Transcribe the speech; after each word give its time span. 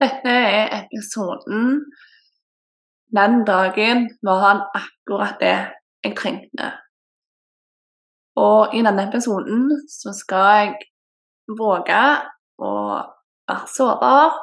Dette 0.00 0.32
er 0.32 0.70
episoden 0.78 1.84
Den 3.12 3.44
dagen 3.44 4.06
var 4.22 4.38
han 4.44 4.60
akkurat 4.78 5.40
det 5.40 5.56
jeg 6.04 6.14
trengte. 6.16 6.68
Og 8.40 8.74
i 8.76 8.80
denne 8.86 9.08
episoden 9.08 9.66
så 9.90 10.14
skal 10.16 10.46
jeg 10.60 10.76
våge 11.58 12.04
å 12.62 12.70
være 13.50 13.72
sårbar 13.74 14.38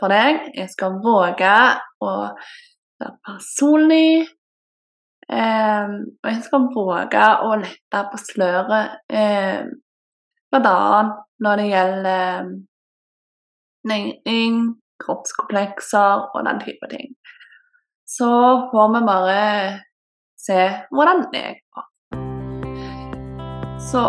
for 0.00 0.12
deg. 0.12 0.50
Jeg 0.58 0.68
skal 0.74 0.98
våge 1.04 1.54
å 2.04 2.10
være 3.00 3.14
personlig. 3.24 4.26
Eh, 5.30 5.94
og 6.20 6.28
jeg 6.32 6.42
skal 6.44 6.68
våge 6.74 7.24
å 7.46 7.54
lette 7.62 8.02
på 8.10 8.20
sløret, 8.20 8.98
eh, 9.08 9.62
bl.a. 10.50 11.02
når 11.38 11.62
det 11.62 11.66
gjelder 11.70 12.50
næring, 13.86 14.58
kroppskomplekser 15.04 16.26
og 16.34 16.44
den 16.48 16.60
type 16.64 16.90
ting. 16.90 17.14
Så 18.16 18.30
får 18.72 18.92
vi 18.94 19.00
bare 19.06 19.40
se 20.46 20.60
hvordan 20.90 21.24
det 21.34 21.46
går. 21.74 21.86
Så 23.90 24.04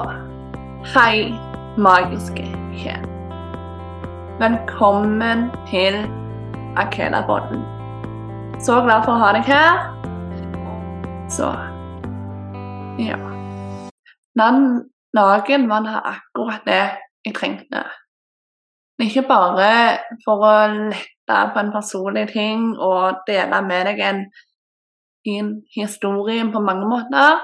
hei, 0.93 1.31
magiske 1.77 2.45
sjel. 2.81 3.05
Velkommen 4.41 5.49
til 5.69 6.01
Akela-båten. 6.81 7.61
Så 8.59 8.81
glad 8.85 9.05
for 9.05 9.15
å 9.15 9.21
ha 9.21 9.31
deg 9.37 9.47
her. 9.47 9.83
Så 11.31 11.51
ja. 13.01 13.19
Den 14.39 14.59
dagen 15.17 15.69
var 15.69 15.85
det 15.85 15.97
akkurat 16.15 16.65
det 16.65 16.83
jeg 17.25 17.35
trengte. 17.37 17.83
Ikke 19.01 19.23
bare 19.25 19.69
for 20.25 20.43
å 20.45 20.53
lette 20.69 21.37
på 21.53 21.61
en 21.61 21.71
personlig 21.73 22.27
ting 22.33 22.67
og 22.77 23.23
dele 23.27 23.61
med 23.65 23.87
deg 23.89 24.01
en 24.05 24.21
fin 25.25 25.49
historie 25.73 26.43
på 26.53 26.61
mange 26.61 26.89
måter, 26.89 27.41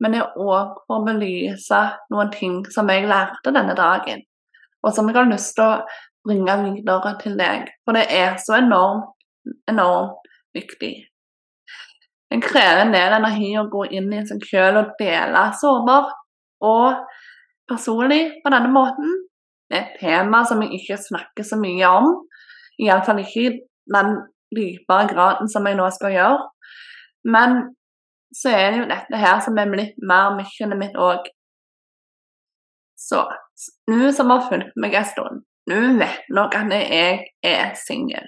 men 0.00 0.14
det 0.14 0.20
er 0.20 0.36
òg 0.40 0.74
for 0.86 0.98
å 0.98 1.04
belyse 1.06 1.80
noen 2.12 2.32
ting 2.34 2.60
som 2.72 2.88
jeg 2.92 3.08
lærte 3.08 3.52
denne 3.54 3.76
dagen, 3.76 4.24
og 4.84 4.94
som 4.96 5.08
jeg 5.08 5.16
har 5.16 5.28
lyst 5.28 5.54
til 5.56 5.68
å 5.68 5.80
bringe 6.26 6.56
videre 6.64 7.14
til 7.20 7.36
deg. 7.40 7.70
For 7.84 7.96
det 7.96 8.06
er 8.16 8.36
så 8.40 8.58
enormt, 8.58 9.12
enormt 9.68 10.28
viktig. 10.56 10.94
Det 12.30 12.42
krever 12.44 12.84
en 12.84 12.94
del 12.94 13.16
energi 13.16 13.50
å 13.58 13.68
gå 13.72 13.86
inn 13.96 14.12
i 14.14 14.22
seg 14.28 14.44
selv 14.46 14.84
og 14.84 14.92
dele 15.00 15.48
sårbar 15.60 16.12
og 16.68 17.00
personlig 17.70 18.22
på 18.44 18.52
denne 18.52 18.70
måten. 18.72 19.16
Et 19.70 19.92
tema 20.00 20.42
som 20.48 20.62
jeg 20.64 20.80
ikke 20.80 20.98
snakker 20.98 21.46
så 21.46 21.58
mye 21.60 21.90
om, 22.00 22.08
iallfall 22.80 23.22
ikke 23.22 23.42
i 23.44 23.52
den 23.94 24.16
dypere 24.56 25.06
graden 25.12 25.50
som 25.50 25.66
jeg 25.68 25.78
nå 25.78 25.86
skal 25.94 26.14
gjøre. 26.16 26.40
Men 27.30 27.60
så 28.34 28.54
er 28.54 28.70
det 28.70 28.80
jo 28.80 28.88
dette 28.90 29.20
her 29.20 29.38
som 29.44 29.58
er 29.58 29.70
blitt 29.70 29.94
mer 30.06 30.34
missionet 30.38 30.78
mitt 30.80 30.98
òg. 30.98 31.28
Så 32.98 33.24
nå 33.90 34.10
som 34.16 34.30
har 34.32 34.44
fulgt 34.48 34.76
meg 34.80 34.94
en 34.98 35.08
stund, 35.08 35.42
nå 35.70 35.80
vet 36.00 36.28
nok 36.34 36.56
at 36.58 36.74
jeg 36.76 37.24
er 37.46 37.72
singel. 37.78 38.26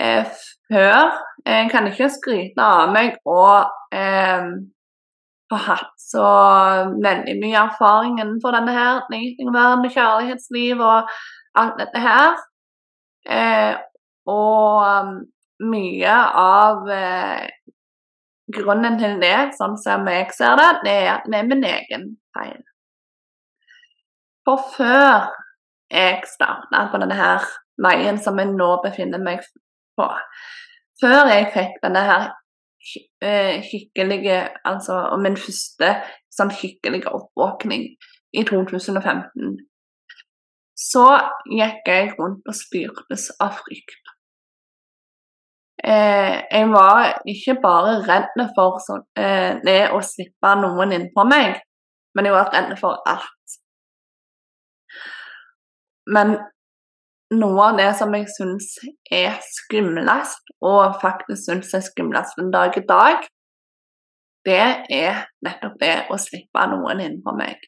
Eh, 0.00 0.24
før 0.70 1.10
Jeg 1.46 1.70
kan 1.72 1.86
ikke 1.88 2.08
skryte 2.12 2.62
av 2.62 2.92
meg 2.92 3.16
og 3.28 3.68
eh, 3.96 4.44
ha 5.56 5.74
hatt 5.74 5.94
så 5.98 6.26
veldig 7.02 7.34
mye 7.40 7.58
erfaring 7.64 8.20
innenfor 8.20 8.54
denne 8.54 8.74
her 8.74 9.00
verden, 9.10 9.90
kjærlighetsliv 9.90 10.80
og 10.80 11.10
alt 11.58 11.78
dette 11.80 12.02
her. 12.02 12.38
Eh, 13.26 13.74
og 14.30 14.84
um, 14.86 15.14
mye 15.70 16.16
av 16.40 16.88
eh, 16.94 17.48
grunnen 18.54 18.98
til 19.00 19.18
det, 19.22 19.52
sånn 19.58 19.76
som 19.80 20.08
jeg 20.10 20.30
ser 20.36 20.56
det, 20.60 20.70
det 20.86 20.96
er 21.02 21.10
at 21.16 21.28
det 21.30 21.40
er 21.40 21.48
min 21.50 21.66
egen 21.66 22.06
feil. 22.36 22.60
For 24.46 24.62
før 24.76 25.30
jeg 25.90 26.22
starta 26.30 26.86
på 26.90 27.00
denne 27.02 27.18
her 27.18 27.46
veien 27.80 28.18
som 28.22 28.38
jeg 28.40 28.52
nå 28.54 28.70
befinner 28.84 29.22
meg 29.22 29.44
på, 29.98 30.06
før 31.00 31.32
jeg 31.32 31.50
fikk 31.54 31.80
denne 31.84 32.04
her 32.06 32.30
skikkelige 32.80 34.38
Altså 34.64 35.02
min 35.20 35.36
første 35.36 35.90
sånn 36.32 36.52
skikkelige 36.54 37.12
oppvåkning 37.12 37.88
i 38.32 38.44
2015, 38.46 39.58
så 40.78 41.06
gikk 41.50 41.88
jeg 41.90 42.12
rundt 42.14 42.46
og 42.48 42.56
styrtes 42.56 43.26
av 43.42 43.56
frykt. 43.58 44.12
Eh, 45.80 46.36
jeg 46.52 46.68
var 46.70 47.22
ikke 47.28 47.56
bare 47.62 47.96
redd 48.04 48.40
for 48.56 48.78
sånn, 48.84 49.02
eh, 49.16 49.58
det 49.64 49.80
å 49.96 50.00
slippe 50.04 50.54
noen 50.60 50.92
innpå 50.96 51.24
meg, 51.28 51.60
men 52.14 52.28
jeg 52.28 52.36
var 52.36 52.52
redd 52.52 52.74
for 52.78 53.00
alt. 53.08 53.56
Men 56.06 56.36
noe 57.30 57.66
av 57.70 57.78
det 57.78 57.90
som 57.98 58.14
jeg 58.16 58.26
syns 58.34 58.72
er 59.12 59.36
skumlest, 59.46 60.50
og 60.66 60.98
faktisk 61.02 61.46
syns 61.46 61.74
er 61.76 61.84
skumlest 61.86 62.40
en 62.40 62.50
dag 62.54 62.76
i 62.78 62.84
dag, 62.86 63.26
det 64.48 64.62
er 64.90 65.26
nettopp 65.44 65.76
det 65.82 65.94
å 66.10 66.16
slippe 66.20 66.64
noen 66.72 67.02
inn 67.04 67.18
på 67.24 67.34
meg. 67.36 67.60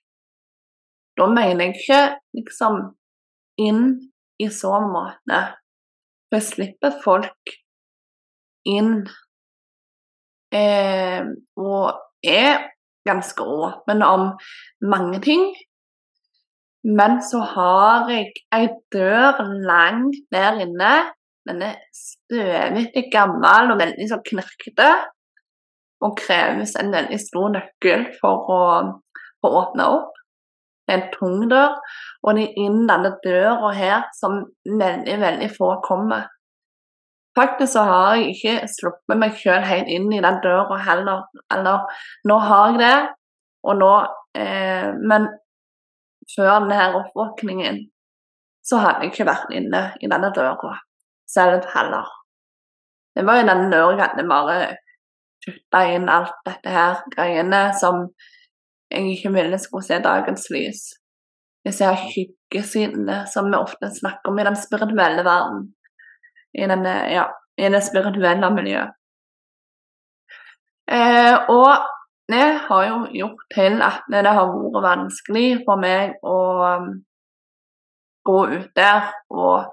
Da 1.19 1.27
mener 1.29 1.69
jeg 1.69 1.83
ikke 1.83 2.01
liksom 2.39 2.79
inn 3.61 3.83
i 4.41 4.49
så 4.49 4.79
måte. 4.81 5.43
For 6.31 6.41
jeg 6.41 6.49
slipper 6.49 6.97
folk 7.05 7.53
inn 8.69 9.03
eh, 10.55 11.29
og 11.61 12.25
er 12.25 12.71
ganske 13.05 13.45
åpen 13.45 14.05
om 14.07 14.31
mange 14.81 15.21
ting. 15.21 15.45
Men 16.83 17.21
så 17.23 17.39
har 17.47 18.11
jeg 18.11 18.33
ei 18.55 18.67
dør 18.93 19.43
langt 19.67 20.19
der 20.35 20.59
inne. 20.65 20.95
Den 21.47 21.63
er 21.63 21.79
støvete 21.95 23.05
gammel 23.13 23.75
og 23.75 23.79
veldig 23.79 24.09
så 24.11 24.19
knirkete. 24.27 24.91
Og 26.03 26.17
kreves 26.19 26.75
en 26.81 26.91
veldig 26.95 27.19
stor 27.23 27.53
nøkkel 27.55 28.09
for 28.19 28.51
å, 28.51 28.63
for 29.39 29.49
å 29.49 29.63
åpne 29.63 29.87
opp. 29.99 30.19
Det 30.83 30.97
er 30.97 30.99
en 30.99 31.13
tung 31.15 31.45
dør, 31.51 31.77
og 32.27 32.35
det 32.35 32.49
er 32.49 32.57
inn 32.65 32.81
denne 32.89 33.13
døra 33.23 33.71
her 33.77 34.09
som 34.19 34.41
veldig, 34.67 35.15
veldig 35.23 35.51
få 35.55 35.77
kommer. 35.87 36.27
Faktisk 37.39 37.73
så 37.73 37.85
har 37.89 38.17
jeg 38.19 38.35
ikke 38.35 38.57
sluppet 38.69 39.21
meg 39.21 39.39
sjøl 39.39 39.63
helt 39.65 39.89
inn 39.89 40.11
i 40.13 40.21
den 40.21 40.41
døra 40.43 40.81
heller. 40.85 41.23
Eller 41.55 41.87
nå 42.29 42.41
har 42.49 42.73
jeg 42.73 42.83
det, 42.83 42.99
og 43.63 43.79
nå 43.79 43.93
eh, 44.37 44.91
Men 44.99 45.31
før 46.35 46.65
denne 46.65 46.93
oppvåkningen 47.01 47.83
så 48.63 48.79
hadde 48.79 49.05
jeg 49.05 49.13
ikke 49.13 49.29
vært 49.29 49.53
inne 49.55 49.83
i 50.01 50.11
denne 50.11 50.31
døra 50.35 50.77
selv 51.29 51.67
heller. 51.75 52.09
Det 53.15 53.25
var 53.27 53.43
i 53.43 53.47
denne 53.47 53.71
døra 53.73 54.13
det 54.17 54.25
bare 54.29 54.59
putta 55.43 55.83
inn 55.91 56.09
alt 56.09 56.39
dette 56.47 56.71
her 56.71 57.03
greiene 57.15 57.63
som 57.79 58.07
jeg 58.93 59.17
ikke 59.17 59.33
ville 59.35 59.59
skulle 59.59 59.87
se 59.87 59.99
dagens 60.05 60.49
lys. 60.55 60.83
Disse 61.67 61.87
her 61.87 61.99
skyggesidene 61.99 63.23
som 63.31 63.51
vi 63.51 63.59
ofte 63.59 63.91
snakker 63.91 64.33
om 64.33 64.39
i 64.39 64.47
den 64.47 64.59
spirituelle 64.59 65.25
verden 65.27 65.69
i, 66.53 66.67
denne, 66.69 66.95
ja, 67.13 67.29
i 67.59 67.71
det 67.73 67.83
spirituelle 67.87 68.51
miljøet. 68.55 68.95
Eh, 70.93 71.37
og 71.49 71.87
det 72.31 72.47
har 72.69 72.85
jo 72.87 72.99
gjort 73.13 73.43
til 73.55 73.83
at 73.83 74.07
det 74.13 74.23
har 74.27 74.53
vært 74.53 74.85
vanskelig 74.85 75.49
for 75.67 75.81
meg 75.81 76.15
å 76.23 76.39
um, 76.63 76.89
gå 78.27 78.39
ut 78.53 78.71
der 78.79 79.11
og 79.33 79.73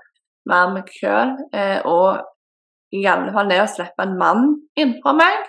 være 0.49 0.73
meg 0.73 0.91
sjøl, 0.95 1.35
eh, 1.53 1.79
og 1.85 2.23
i 2.97 3.03
alle 3.05 3.29
fall 3.35 3.51
det 3.51 3.61
å 3.61 3.69
slippe 3.69 4.05
en 4.05 4.17
mann 4.17 4.45
innenfor 4.73 5.13
meg. 5.19 5.43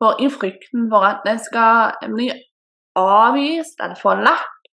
For 0.00 0.22
i 0.24 0.30
frykten 0.32 0.86
for 0.88 1.04
at 1.04 1.24
det 1.26 1.36
skal 1.44 1.98
bli 2.14 2.30
avvist 2.96 3.82
eller 3.82 3.98
forlatt 4.00 4.70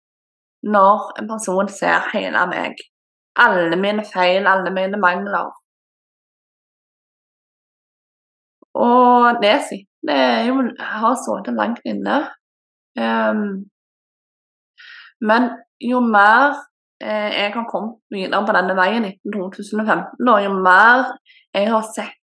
når 0.62 1.12
en 1.18 1.30
person 1.30 1.70
ser 1.72 2.10
hele 2.12 2.44
meg 2.50 2.76
alle 3.40 3.76
mine 3.76 4.04
feil, 4.04 4.46
alle 4.46 4.70
mine 4.70 4.98
mangler. 5.00 5.50
Og 8.78 9.42
det 9.42 9.56
sitter 9.68 9.88
er 10.14 10.46
jo 10.48 10.62
har 10.78 11.18
sittet 11.20 11.54
langt 11.58 11.84
inne. 11.88 12.22
Um, 12.98 13.68
men 15.22 15.50
jo 15.80 16.00
mer 16.04 16.56
eh, 17.02 17.30
jeg 17.36 17.52
har 17.54 17.68
kommet 17.70 18.00
videre 18.10 18.42
på 18.46 18.54
denne 18.56 18.74
veien 18.78 19.06
etter 19.06 19.36
2015, 19.36 20.28
og 20.28 20.42
jo 20.44 20.52
mer 20.58 21.06
jeg 21.54 21.70
har 21.70 21.86
sett 21.94 22.18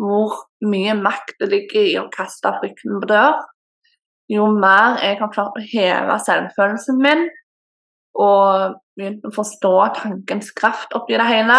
hvor 0.00 0.36
mye 0.64 0.94
makt 0.96 1.36
det 1.42 1.50
ligger 1.52 1.82
i 1.84 1.96
å 2.00 2.08
kaste 2.12 2.52
frykten 2.60 3.00
på 3.02 3.08
dør, 3.10 3.40
jo 4.32 4.46
mer 4.54 5.00
jeg 5.02 5.18
har 5.20 5.32
klart 5.32 5.58
å 5.58 5.64
heve 5.72 6.16
selvfølelsen 6.24 7.00
min, 7.02 7.26
og 8.20 8.78
begynt 9.00 9.24
å 9.26 9.32
forstå 9.34 9.72
tankens 9.96 10.52
kraft 10.56 10.94
oppi 10.96 11.16
det 11.18 11.26
hele. 11.28 11.58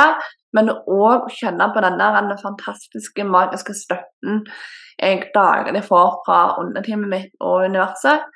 Men 0.55 0.69
òg 0.71 1.29
kjenne 1.33 1.69
på 1.73 1.81
denne, 1.83 2.07
denne 2.15 2.37
fantastiske, 2.39 3.25
magiske 3.25 3.75
støtten 3.77 4.45
jeg 5.01 5.31
daglig 5.33 5.81
får 5.87 6.19
fra 6.25 6.39
underteamet 6.61 7.09
mitt 7.09 7.31
og 7.41 7.65
universet, 7.71 8.27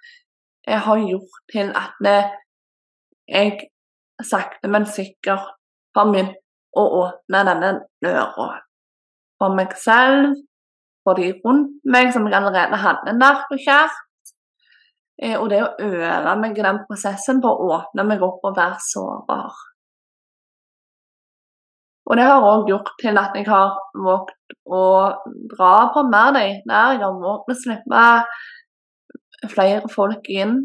jeg 0.65 0.79
har 0.81 0.97
gjort 0.97 1.41
til 1.53 1.69
at 1.77 2.07
jeg 3.29 3.59
sakte, 4.23 4.67
men 4.67 4.87
sikkert 4.89 5.51
har 5.95 6.09
begynt 6.09 6.39
å 6.75 6.85
åpne 7.03 7.43
denne 7.49 7.71
døra. 8.03 8.47
For 9.37 9.53
meg 9.53 9.75
selv, 9.77 10.39
for 11.05 11.19
de 11.19 11.35
rundt 11.45 11.83
meg 11.85 12.09
som 12.15 12.25
jeg 12.25 12.37
allerede 12.39 12.81
hadde 12.81 13.13
nært 13.19 13.51
og 13.53 13.61
kjært. 13.61 14.01
Eh, 15.23 15.37
og 15.39 15.47
det 15.51 15.61
å 15.63 15.73
øve 15.79 16.35
meg 16.41 16.57
i 16.59 16.65
den 16.65 16.81
prosessen 16.89 17.39
på 17.43 17.51
å 17.51 17.69
åpne 17.77 18.03
meg 18.07 18.23
opp 18.25 18.43
og 18.43 18.57
være 18.57 18.81
sårbar. 18.83 19.61
Og 22.05 22.19
det 22.19 22.25
har 22.27 22.43
òg 22.45 22.67
gjort 22.69 22.91
til 23.01 23.17
at 23.17 23.37
jeg 23.37 23.47
har 23.49 23.71
våget 23.97 24.57
å 24.69 24.81
dra 25.55 25.75
på 25.93 26.03
mer 26.09 26.35
de 26.35 26.43
der. 26.67 26.97
Jeg 26.97 27.01
har 27.01 27.15
våget 27.21 27.55
å 27.55 27.61
slippe 27.63 28.03
flere 29.55 29.89
folk 29.93 30.29
inn 30.29 30.59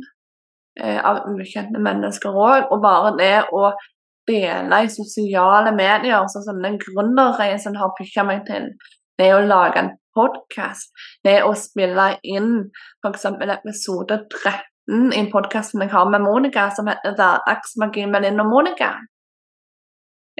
eh, 0.80 0.98
av 0.98 1.22
ukjente 1.30 1.80
mennesker 1.80 2.36
òg. 2.36 2.68
Og 2.68 2.82
bare 2.84 3.14
det 3.16 3.36
å 3.56 3.70
dele 4.28 4.82
i 4.84 4.92
sosiale 4.92 5.72
medier, 5.72 6.26
sånn 6.28 6.44
som 6.44 6.60
den 6.62 6.76
gründerreisen 6.82 7.78
har 7.80 7.94
pusha 7.96 8.26
meg 8.26 8.44
til, 8.50 8.68
det 9.20 9.32
å 9.34 9.40
lage 9.46 9.80
en 9.80 9.90
podkast, 10.16 10.92
det 11.24 11.40
å 11.46 11.54
spille 11.58 12.12
inn 12.22 12.52
f.eks. 13.04 13.26
episode 13.30 14.20
13 14.30 15.12
i 15.14 15.24
podkasten 15.30 15.84
jeg 15.84 15.92
har 15.92 16.10
med 16.10 16.24
Monica, 16.24 16.68
som 16.74 16.88
heter 16.90 17.14
'Hverdagsmagi 17.14 18.06
med 18.10 18.26
Linn 18.26 18.40
og 18.40 18.50
Monica', 18.50 18.94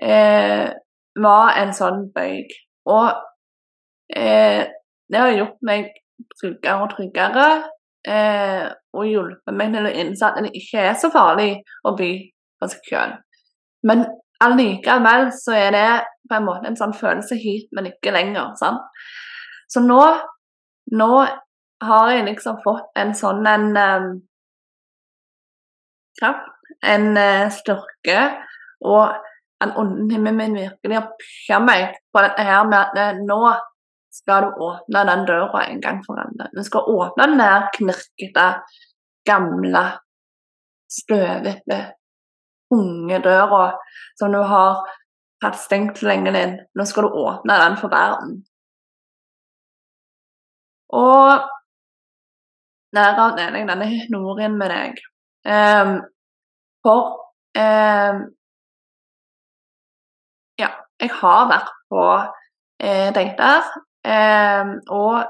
eh, 0.02 0.70
var 1.19 1.56
en 1.56 1.72
sånn 1.76 2.06
bøyg. 2.14 2.50
Og 2.87 3.08
eh, 4.17 4.67
det 5.11 5.19
har 5.19 5.37
gjort 5.37 5.58
meg 5.62 5.90
tryggere 6.40 6.82
og 6.82 6.94
tryggere. 6.94 7.49
Eh, 8.08 8.67
og 8.96 9.05
hjulpet 9.06 9.56
meg 9.56 9.75
til 9.75 9.87
å 9.87 9.93
innse 10.02 10.26
at 10.26 10.38
det 10.40 10.55
ikke 10.56 10.87
er 10.88 10.94
så 10.99 11.11
farlig 11.12 11.50
å 11.84 11.93
by 11.99 12.12
på 12.61 12.69
seg 12.72 12.87
sjøl. 12.88 13.17
Men 13.84 14.06
allikevel 14.40 15.28
så 15.37 15.56
er 15.56 15.75
det 15.76 15.88
på 16.31 16.38
en 16.38 16.46
måte 16.46 16.70
en 16.70 16.78
sånn 16.78 16.96
følelse 16.96 17.37
hit, 17.37 17.69
men 17.76 17.90
ikke 17.90 18.14
lenger. 18.14 18.55
sant? 18.56 18.81
Så 19.70 19.82
nå, 19.84 20.00
nå 20.99 21.11
har 21.81 22.12
jeg 22.12 22.26
liksom 22.26 22.61
fått 22.64 22.99
en 22.99 23.14
sånn 23.17 23.46
en 23.46 23.69
um, 23.76 24.08
kraft, 26.19 26.50
en 26.84 27.11
uh, 27.17 27.46
styrke, 27.55 28.19
og 28.84 29.14
en 29.61 29.75
ånden 29.78 30.26
min 30.26 30.56
virkelig 30.56 30.96
har 30.96 31.11
pusha 31.20 31.61
meg 31.62 32.00
på 32.12 32.25
dette 32.25 32.46
her 32.49 32.67
med 32.69 32.81
at 32.81 33.17
uh, 33.17 33.22
nå 33.25 33.40
skal 34.11 34.43
du 34.43 34.62
åpne 34.67 35.05
den 35.06 35.25
døra 35.28 35.64
en 35.69 35.81
gang 35.81 36.02
for 36.02 36.19
alle. 36.19 36.50
Du 36.52 36.64
skal 36.67 36.88
åpne 36.90 37.28
den 37.31 37.38
der 37.38 37.69
knirkete, 37.76 38.46
gamle, 39.28 39.84
støvete, 40.90 41.81
unge 42.75 43.20
døra 43.22 43.69
som 44.19 44.34
du 44.34 44.43
har 44.50 44.82
hatt 45.44 45.58
stengt 45.62 46.02
lenge 46.02 46.34
din. 46.34 46.58
Nå 46.75 46.87
skal 46.90 47.06
du 47.06 47.20
åpne 47.22 47.58
den 47.62 47.78
for 47.78 47.93
verden. 47.93 48.40
Og 50.96 51.46
derav 52.96 53.37
deler 53.38 53.60
jeg 53.60 53.69
denne 53.69 53.88
historien 53.90 54.56
med 54.58 54.72
deg. 54.72 55.00
Um, 55.46 55.94
for 56.84 57.02
um, 57.56 58.25
Ja, 60.60 60.70
jeg 61.00 61.12
har 61.20 61.46
vært 61.48 61.70
på 61.88 62.02
eh, 62.84 63.08
dater, 63.16 63.70
um, 64.04 64.75
og 64.92 65.25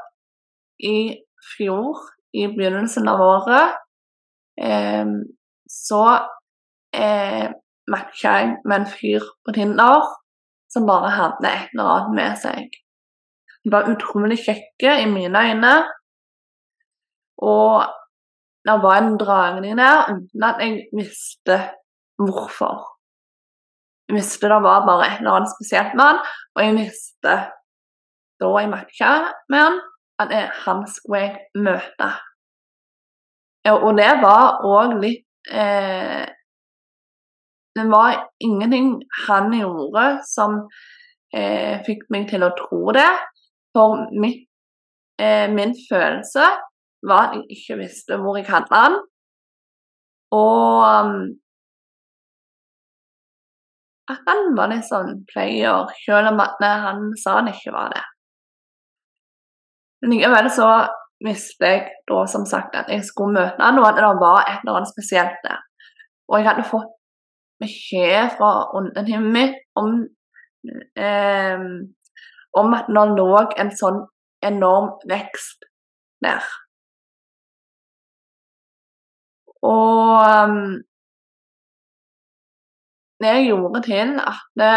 i 0.82 1.20
fjor, 1.52 2.00
i 2.34 2.48
begynnelsen 2.50 3.08
av 3.10 3.22
året, 3.22 3.76
så 5.70 6.02
eh, 6.92 7.46
matcha 7.90 8.32
jeg 8.38 8.50
med 8.64 8.76
en 8.80 8.90
fyr 8.90 9.24
på 9.44 9.54
Tinder 9.56 10.04
som 10.72 10.86
bare 10.86 11.10
hadde 11.14 11.48
et 11.48 11.72
eller 11.74 11.90
annet 11.94 12.16
med 12.18 12.38
seg. 12.42 12.78
Var 13.68 13.90
utrolig 13.92 14.38
kjekke 14.40 14.94
i 15.02 15.08
mine 15.10 15.42
øyne. 15.50 15.74
Og 17.40 17.84
det 18.64 18.76
var 18.82 18.96
en 18.98 19.18
dragning 19.18 19.76
der 19.78 20.08
uten 20.12 20.44
at 20.44 20.60
jeg 20.60 20.86
visste 20.96 21.56
hvorfor. 22.16 22.86
Jeg 24.08 24.16
visste 24.16 24.48
det 24.48 24.62
var 24.62 24.86
bare 24.86 25.06
et 25.06 25.18
eller 25.20 25.36
annet 25.38 25.52
spesielt 25.54 25.94
med 25.94 26.04
han, 26.04 26.18
og 26.54 26.64
jeg 26.64 26.74
visste 26.74 27.36
da 28.40 28.50
jeg 28.58 28.70
matcha 28.72 29.12
med 29.48 29.58
han, 29.58 29.80
at 30.20 30.32
han 30.64 30.84
skulle 30.88 31.20
jeg 31.20 31.38
møte. 31.54 32.10
Og 33.70 33.92
det 33.96 34.12
var 34.22 34.62
òg 34.64 34.94
litt 35.02 35.52
eh, 35.52 36.24
Det 37.76 37.84
var 37.90 38.16
ingenting 38.40 38.96
han 39.26 39.52
gjorde 39.54 40.04
som 40.26 40.56
eh, 41.32 41.78
fikk 41.86 42.08
meg 42.10 42.26
til 42.32 42.42
å 42.42 42.54
tro 42.58 42.80
det. 42.96 43.08
For 43.76 44.08
mitt, 44.20 44.48
eh, 45.22 45.46
min 45.50 45.74
følelse 45.90 46.46
var 47.06 47.28
at 47.28 47.36
jeg 47.36 47.56
ikke 47.56 47.78
visste 47.84 48.18
hvor 48.20 48.36
jeg 48.36 48.48
hadde 48.50 48.70
den. 48.74 48.98
Og 50.30 50.82
um, 50.86 51.40
at 54.10 54.22
han 54.26 54.54
var 54.58 54.70
litt 54.72 54.86
sånn 54.86 55.20
player, 55.30 55.90
selv 56.04 56.32
om 56.32 56.42
at 56.42 56.62
han 56.62 57.10
sa 57.18 57.38
han 57.38 57.50
ikke 57.52 57.74
var 57.74 57.92
det. 57.94 58.04
Likevel 60.10 60.48
så 60.54 60.70
visste 61.24 61.68
jeg 61.68 61.82
da 62.08 62.22
som 62.30 62.46
sagt 62.48 62.76
at 62.78 62.88
jeg 62.90 63.04
skulle 63.06 63.36
møte 63.36 63.60
han, 63.60 63.78
og 63.78 63.90
at 63.90 63.98
det 63.98 64.12
var 64.22 64.40
et 64.46 64.62
eller 64.62 64.80
annet 64.80 64.92
spesielt 64.92 65.42
der. 65.44 65.60
Og 66.30 66.38
jeg 66.38 66.48
hadde 66.48 66.70
fått 66.70 66.96
beskjed 67.60 68.36
fra 68.38 68.50
ånden 68.78 69.26
min 69.34 69.52
om 69.76 69.98
eh, 70.96 71.66
om 72.58 72.74
at 72.74 72.88
nå 72.90 73.04
lå 73.14 73.30
en 73.60 73.70
sånn 73.76 74.02
enorm 74.46 74.94
vekst 75.08 75.66
der. 76.24 76.44
Og 79.66 80.16
um, 80.24 80.80
det 83.20 83.34
gjorde 83.44 83.82
til 83.84 84.16
at 84.24 84.40
det, 84.56 84.76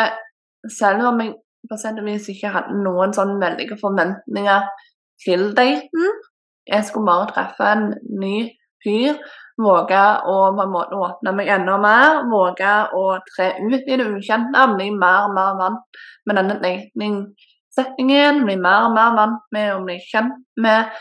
selv 0.79 1.07
om 1.07 1.21
jeg 1.23 1.35
på 1.69 1.77
sett 1.79 1.99
og 2.01 2.07
vis 2.09 2.27
ikke 2.31 2.51
hadde 2.51 2.81
noen 2.83 3.13
sånn 3.15 3.37
veldige 3.39 3.77
forventninger 3.79 4.67
til 5.23 5.53
daten 5.55 6.19
Jeg 6.67 6.83
skulle 6.87 7.07
bare 7.07 7.31
treffe 7.31 7.69
en 7.75 7.89
ny 8.19 8.49
fyr, 8.83 9.17
våge 9.59 10.03
å 10.31 10.35
på 10.55 10.63
en 10.63 10.71
måte 10.71 10.99
åpne 10.99 11.33
meg 11.35 11.49
enda 11.51 11.75
mer, 11.79 12.21
våge 12.31 12.75
å 12.95 13.03
tre 13.27 13.49
ut 13.59 13.83
i 13.87 13.97
det 13.99 14.05
ukjente, 14.07 14.61
bli 14.75 14.87
mer 14.95 15.27
og 15.27 15.35
mer 15.35 15.57
vant 15.59 15.99
med 16.27 16.39
denne 16.39 16.55
dating 16.63 17.17
settingen, 17.73 18.43
bli 18.45 18.55
mer 18.59 18.87
og 18.87 18.95
mer 18.95 19.15
vant 19.17 19.43
med 19.55 19.73
å 19.73 19.81
bli 19.85 19.97
kjent 20.05 20.39
med 20.61 20.93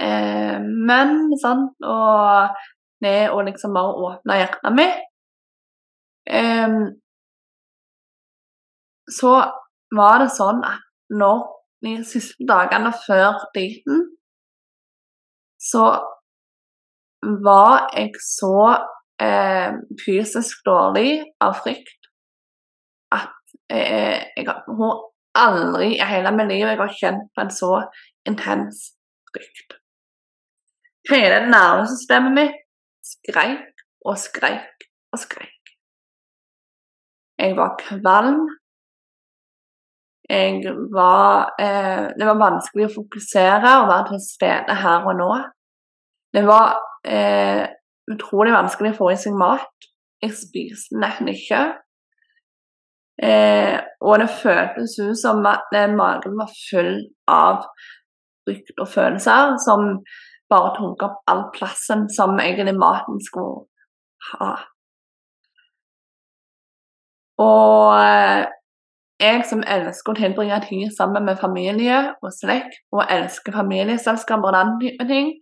eh, 0.00 0.58
menn. 0.60 1.32
Sant? 1.42 1.76
Og 1.86 2.62
det 3.02 3.30
å 3.32 3.42
liksom 3.46 3.74
bare 3.76 4.06
åpne 4.08 4.38
hjertet 4.40 4.78
mitt. 4.78 5.02
Eh, 6.30 6.78
så 9.12 9.34
var 9.92 10.22
det 10.22 10.30
sånn 10.32 10.62
at 10.64 10.84
når 11.12 11.44
de 11.82 11.98
siste 12.06 12.46
dagene 12.48 12.92
før 13.04 13.42
daten, 13.54 14.06
så 15.62 15.86
var 17.22 17.90
jeg 17.94 18.18
så 18.22 18.56
eh, 19.22 19.74
fysisk 20.02 20.64
dårlig 20.66 21.20
av 21.42 21.58
frykt 21.62 22.08
at 23.14 23.34
eh, 23.70 24.22
jeg, 24.36 24.46
hun 24.66 25.11
aldri 25.38 25.94
i 25.96 26.08
hele 26.08 26.32
mitt 26.36 26.50
liv 26.50 26.66
jeg 26.66 26.80
har 26.80 26.96
kjent 26.98 27.30
på 27.34 27.44
en 27.44 27.54
så 27.54 27.70
intens 28.28 28.92
frykt. 29.32 29.78
Hele 31.10 31.40
nervesystemet 31.50 32.36
mitt 32.36 32.58
skreik 33.02 33.84
og 34.06 34.18
skreik 34.20 34.86
og 35.12 35.20
skreik. 35.22 35.74
Jeg 37.38 37.56
var 37.58 37.74
kvalm. 37.80 38.44
Jeg 40.30 40.62
var 40.94 41.54
eh, 41.60 42.04
Det 42.18 42.26
var 42.26 42.38
vanskelig 42.40 42.86
å 42.86 42.94
fokusere 42.94 43.72
og 43.82 43.88
være 43.90 44.12
til 44.12 44.22
stede 44.24 44.76
her 44.84 45.08
og 45.08 45.18
nå. 45.18 45.30
Det 46.32 46.44
var 46.46 46.78
eh, 47.04 47.66
utrolig 48.12 48.54
vanskelig 48.54 48.94
å 48.94 48.98
få 49.00 49.10
i 49.12 49.18
seg 49.20 49.34
mat. 49.36 49.88
Jeg 50.22 50.36
spiste 50.38 51.00
nesten 51.02 51.32
ikke. 51.34 51.64
Eh, 53.20 53.76
og 54.00 54.22
det 54.22 54.30
føltes 54.40 54.96
ut 55.02 55.18
som 55.20 55.44
at 55.46 55.74
magen 55.92 56.38
var 56.38 56.52
full 56.70 56.94
av 57.28 57.66
frykt 58.46 58.80
og 58.80 58.88
følelser 58.88 59.56
som 59.62 60.00
bare 60.52 60.72
tok 60.76 61.04
opp 61.06 61.20
all 61.30 61.44
plassen 61.54 62.08
som 62.12 62.40
egentlig 62.40 62.74
maten 62.78 63.20
skulle 63.24 63.66
ha. 64.32 64.52
Og 67.42 67.94
eh, 67.98 68.50
jeg 69.22 69.44
som 69.46 69.62
elsker 69.62 70.12
å 70.12 70.18
tilbringe 70.18 70.58
ting 70.66 70.88
sammen 70.92 71.26
med 71.28 71.40
familie 71.40 72.00
og 72.22 72.32
slekt, 72.34 72.80
og 72.94 73.06
elsker 73.06 73.54
familieselskaper 73.54 74.50
og 74.50 74.56
den 74.56 74.72
type 74.82 75.08
ting, 75.08 75.32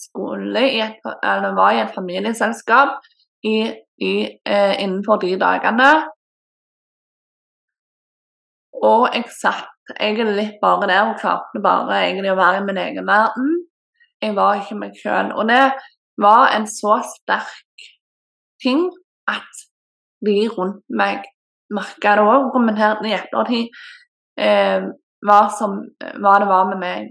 skulle 0.00 0.62
i 0.64 0.80
et, 0.84 1.00
eller 1.24 1.56
var 1.56 1.74
i 1.76 1.82
et 1.82 1.94
familieselskap 1.94 3.00
i, 3.44 3.56
i, 4.00 4.14
eh, 4.48 4.74
innenfor 4.82 5.20
de 5.24 5.34
dagene. 5.40 5.90
Og 8.86 9.08
jeg 9.12 9.28
satt 9.34 9.94
egentlig 9.98 10.36
litt 10.36 10.60
bare 10.62 10.88
der 10.88 11.10
og 11.10 11.18
klarte 11.20 11.62
bare 11.62 12.02
egentlig 12.06 12.32
å 12.32 12.38
være 12.38 12.60
i 12.60 12.66
min 12.68 12.80
egen 12.80 13.08
verden. 13.08 13.50
Jeg 14.20 14.36
var 14.36 14.60
ikke 14.60 14.78
meg 14.80 14.96
sjøl. 15.00 15.32
Og 15.36 15.48
det 15.48 15.64
var 16.20 16.54
en 16.54 16.66
så 16.68 17.00
sterk 17.08 17.86
ting 18.62 18.86
at 19.30 19.64
de 20.24 20.36
rundt 20.52 20.84
meg 20.92 21.24
merka 21.72 22.16
det 22.18 22.26
òg, 22.26 22.50
kommenterte 22.52 23.08
i 23.08 23.14
ettertid 23.16 23.68
eh, 24.40 24.88
hva, 25.26 25.40
som, 25.54 25.78
hva 26.20 26.34
det 26.42 26.48
var 26.50 26.70
med 26.72 26.80
meg. 26.82 27.10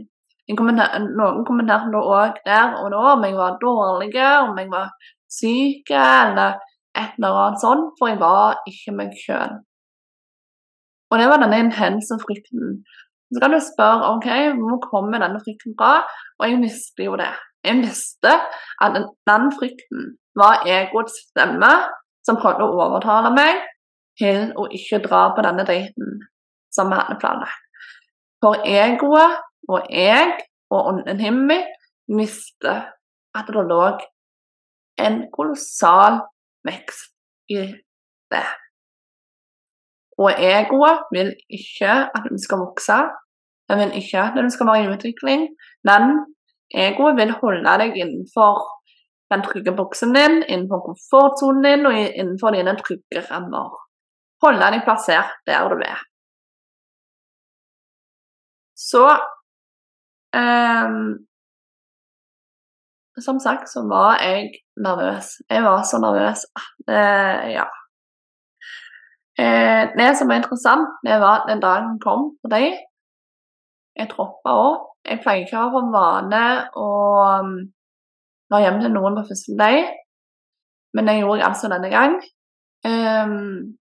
Kommenter, 0.57 0.97
noen 1.13 1.43
kommenterte 1.45 1.91
det 1.93 2.01
òg 2.01 2.41
der 2.45 2.75
og 2.81 2.89
da 2.93 3.01
om 3.13 3.25
jeg 3.27 3.37
var 3.37 3.57
dårlig, 3.61 4.09
om 4.17 4.57
jeg 4.57 4.69
var 4.71 4.89
syk 5.29 5.91
eller 5.93 6.57
et 6.97 7.17
eller 7.19 7.37
annet 7.43 7.61
sånt, 7.61 7.91
for 7.99 8.09
jeg 8.09 8.17
var 8.21 8.57
ikke 8.67 8.95
meg 8.97 9.13
sjøl. 9.21 9.59
Og 11.09 11.19
det 11.19 11.27
var 11.29 11.41
denne 11.41 11.59
intense 11.65 12.17
frykten. 12.21 12.81
Så 13.33 13.41
kan 13.41 13.53
du 13.53 13.59
spørre 13.61 14.09
ok, 14.15 14.27
hvor 14.59 14.79
kommer 14.91 15.21
denne 15.21 15.41
frykten 15.43 15.75
fra, 15.79 16.03
og 16.39 16.49
jeg 16.49 16.61
visste 16.61 17.05
jo 17.05 17.17
det. 17.19 17.31
Jeg 17.65 17.81
visste 17.83 18.33
at 18.81 18.97
den 19.29 19.49
frykten 19.57 20.05
var 20.39 20.63
egoets 20.65 21.17
stemme 21.27 21.71
som 22.25 22.39
prøvde 22.39 22.65
å 22.65 22.77
overtale 22.85 23.31
meg 23.35 23.59
til 24.19 24.53
å 24.59 24.67
ikke 24.75 25.01
dra 25.05 25.29
på 25.35 25.43
denne 25.45 25.65
daten 25.67 26.21
som 26.73 26.91
vi 26.91 26.99
hadde 26.99 27.19
planlagt. 27.21 27.65
For 28.43 28.61
egoet 28.63 29.41
og 29.69 29.91
jeg 29.91 30.37
og 30.71 30.93
ånden 30.93 31.19
himmel 31.19 31.65
visste 32.19 32.75
at 33.37 33.51
det 33.51 33.65
lå 33.69 33.83
en 34.99 35.21
kolossal 35.33 36.21
vekst 36.67 37.13
i 37.51 37.61
det. 38.31 38.45
Og 40.19 40.31
egoet 40.35 41.05
vil 41.15 41.31
ikke 41.49 41.93
at 42.15 42.25
du 42.31 42.37
skal 42.43 42.61
vokse, 42.65 42.97
det 43.69 43.77
vil 43.79 43.95
ikke 44.01 44.25
at 44.25 44.35
du 44.35 44.49
skal 44.51 44.67
være 44.67 44.83
i 44.83 44.91
utvikling. 44.95 45.47
Men 45.87 46.03
egoet 46.85 47.15
vil 47.19 47.37
holde 47.41 47.77
deg 47.81 47.95
innenfor 48.01 48.65
den 49.31 49.45
trygge 49.45 49.75
boksen 49.77 50.13
din, 50.17 50.41
innenfor 50.49 50.81
komfortsonen 50.87 51.63
din 51.67 51.85
og 51.85 51.95
innenfor 51.99 52.55
dine 52.55 52.75
trygge 52.81 53.23
rammer. 53.31 53.77
Holde 54.43 54.71
deg 54.73 54.85
plassert 54.87 55.35
der 55.47 55.69
du 55.71 55.83
er. 55.85 56.03
Så 58.89 59.05
um, 60.35 61.01
Som 63.19 63.39
sagt 63.39 63.67
så 63.69 63.83
var 63.83 64.21
jeg 64.23 64.53
nervøs. 64.79 65.27
Jeg 65.49 65.63
var 65.63 65.83
så 65.83 65.99
nervøs 65.99 66.45
at 66.55 66.69
uh, 66.87 67.51
ja. 67.51 67.65
Eh, 69.39 69.89
det 69.97 70.17
som 70.17 70.27
var 70.27 70.35
interessant, 70.35 70.87
det 71.07 71.19
var 71.19 71.33
at 71.39 71.49
den 71.49 71.61
dagen 71.63 71.99
kom 72.03 72.23
for 72.41 72.51
deg. 72.51 72.73
Jeg 73.95 74.11
troppa 74.11 74.55
opp. 74.67 74.87
Jeg 75.07 75.21
pleier 75.23 75.45
ikke 75.45 75.55
å 75.55 75.61
ha 75.63 75.69
for 75.71 75.91
vane 75.93 76.41
å 76.75 76.87
um, 77.39 77.53
hjemme 78.51 78.59
hjem 78.65 78.79
til 78.83 78.91
noen 78.91 79.15
på 79.15 79.23
første 79.29 79.55
dag, 79.59 79.77
men 80.97 81.07
det 81.07 81.15
gjorde 81.21 81.39
jeg 81.39 81.47
altså 81.47 81.69
denne 81.71 81.91
gang. 81.93 82.17
Um, 82.83 83.77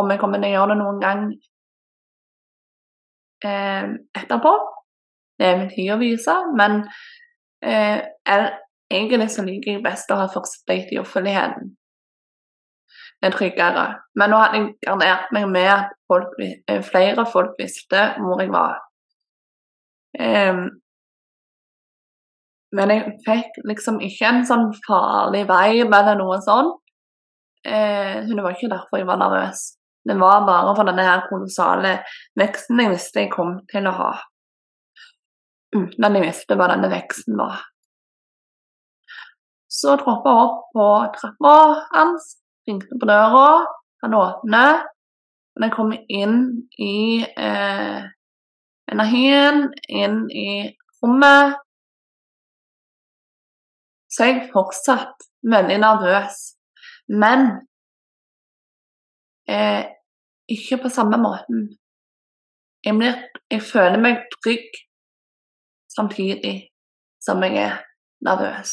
om 0.00 0.10
jeg 0.10 0.22
kommer 0.22 0.40
til 0.40 0.48
å 0.48 0.54
gjøre 0.54 0.70
det 0.72 0.78
noen 0.80 1.02
gang 1.04 1.22
um, 3.44 3.92
etterpå, 4.22 4.54
det 5.36 5.50
er 5.50 5.60
vel 5.60 5.70
tid 5.74 5.92
å 5.92 6.00
vise, 6.00 6.38
men 6.56 6.80
uh, 7.68 8.48
egentlig 8.88 9.28
så 9.36 9.44
liker 9.44 9.76
jeg 9.76 9.84
best 9.84 10.16
å 10.16 10.20
ha 10.22 10.32
første 10.32 10.64
date 10.72 10.96
i 10.96 11.02
offentligheten 11.02 11.74
er 13.22 13.34
tryggere. 13.34 13.86
Men 14.18 14.32
nå 14.32 14.38
hadde 14.42 14.58
jeg 14.58 14.70
garnert 14.86 15.32
meg 15.34 15.48
med 15.50 15.68
at 15.70 15.92
folk, 16.10 16.34
eh, 16.40 16.82
flere 16.84 17.26
folk 17.32 17.54
visste 17.60 18.06
hvor 18.18 18.42
jeg 18.42 18.52
var. 18.52 18.80
Um, 20.18 20.66
men 22.76 22.90
jeg 22.92 23.14
fikk 23.26 23.60
liksom 23.68 24.00
ikke 24.04 24.28
en 24.28 24.42
sånn 24.48 24.70
farlig 24.86 25.44
vibe 25.48 25.98
eller 25.98 26.18
noe 26.20 26.40
sånt. 26.44 26.80
Eh, 27.64 28.22
det 28.26 28.42
var 28.42 28.56
ikke 28.56 28.72
derfor 28.72 29.00
jeg 29.00 29.08
var 29.08 29.20
nervøs. 29.20 29.64
Det 30.08 30.16
var 30.18 30.46
bare 30.48 30.74
for 30.74 30.88
denne 30.88 31.04
her 31.06 31.26
kolossale 31.28 31.98
veksten 32.38 32.80
jeg 32.82 32.90
visste 32.90 33.22
jeg 33.22 33.32
kom 33.34 33.58
til 33.70 33.86
å 33.86 33.96
ha. 34.00 34.12
Uten 35.76 36.08
at 36.08 36.16
jeg 36.18 36.26
visste 36.26 36.56
hva 36.58 36.72
denne 36.72 36.90
veksten 36.92 37.38
var. 37.38 37.60
Så 39.72 39.94
troppa 40.00 40.32
jeg 40.32 40.48
opp 40.48 40.64
på 40.74 40.88
trappa 41.16 41.54
hans 41.94 42.32
ringte 42.68 42.98
på 43.00 43.08
døra, 43.08 43.64
han 44.02 44.14
åpner. 44.14 44.82
Og 45.56 45.64
jeg 45.66 45.74
kommer 45.74 45.98
inn 46.08 46.38
i 46.80 47.20
eh, 47.20 48.04
energien, 48.92 49.66
inn 49.88 50.24
i 50.30 50.48
rommet, 51.02 51.58
så 54.12 54.24
er 54.24 54.32
jeg 54.32 54.48
fortsatt 54.52 55.26
veldig 55.52 55.78
nervøs. 55.82 56.38
Men 57.12 57.46
eh, 59.48 59.84
ikke 60.48 60.82
på 60.84 60.92
samme 60.92 61.20
måten. 61.20 61.68
Jeg, 62.84 62.96
blir, 62.98 63.18
jeg 63.50 63.62
føler 63.62 64.00
meg 64.02 64.24
trygg 64.40 64.80
samtidig 65.92 66.56
som 67.22 67.42
jeg 67.44 67.60
er 67.62 67.76
nervøs. 68.24 68.72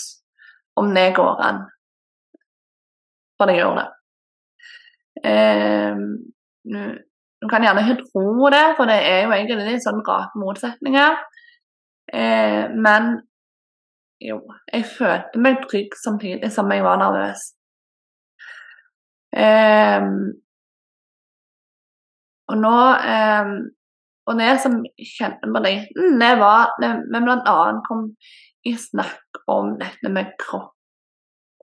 Om 0.80 0.96
det 0.96 1.12
går 1.16 1.44
an 1.44 1.62
for 3.40 3.50
det 3.50 3.56
gjør 3.60 3.80
det. 3.80 3.88
Eh, 5.30 6.04
du 7.40 7.48
kan 7.48 7.64
gjerne 7.64 7.86
ikke 7.86 8.10
tro 8.12 8.50
det, 8.52 8.66
for 8.78 8.90
det 8.90 9.00
er 9.00 9.22
jo 9.24 9.34
egentlig 9.36 9.70
litt 9.70 9.86
sånn 9.86 10.04
rake 10.04 10.40
motsetninger. 10.42 11.16
Eh, 12.14 12.66
men 12.76 13.14
jo, 14.20 14.42
jeg 14.74 14.84
følte 14.90 15.40
meg 15.40 15.64
trygg 15.64 15.96
samtidig 15.96 16.52
som 16.52 16.72
jeg 16.74 16.84
var 16.84 17.00
nervøs. 17.00 17.46
Eh, 19.40 20.08
og 22.50 22.58
nå 22.58 22.78
eh, 23.14 23.52
Og 24.30 24.38
det 24.38 24.48
som 24.62 24.80
kjente 24.98 25.50
på 25.54 25.62
det, 25.62 25.74
det 25.94 26.32
var 26.38 26.76
det 26.82 26.90
vi 27.02 27.22
bl.a. 27.26 27.56
kom 27.86 28.04
i 28.70 28.74
snakk 28.78 29.40
om 29.50 29.72
dette 29.80 30.12
med 30.14 30.36
kropp 30.42 30.76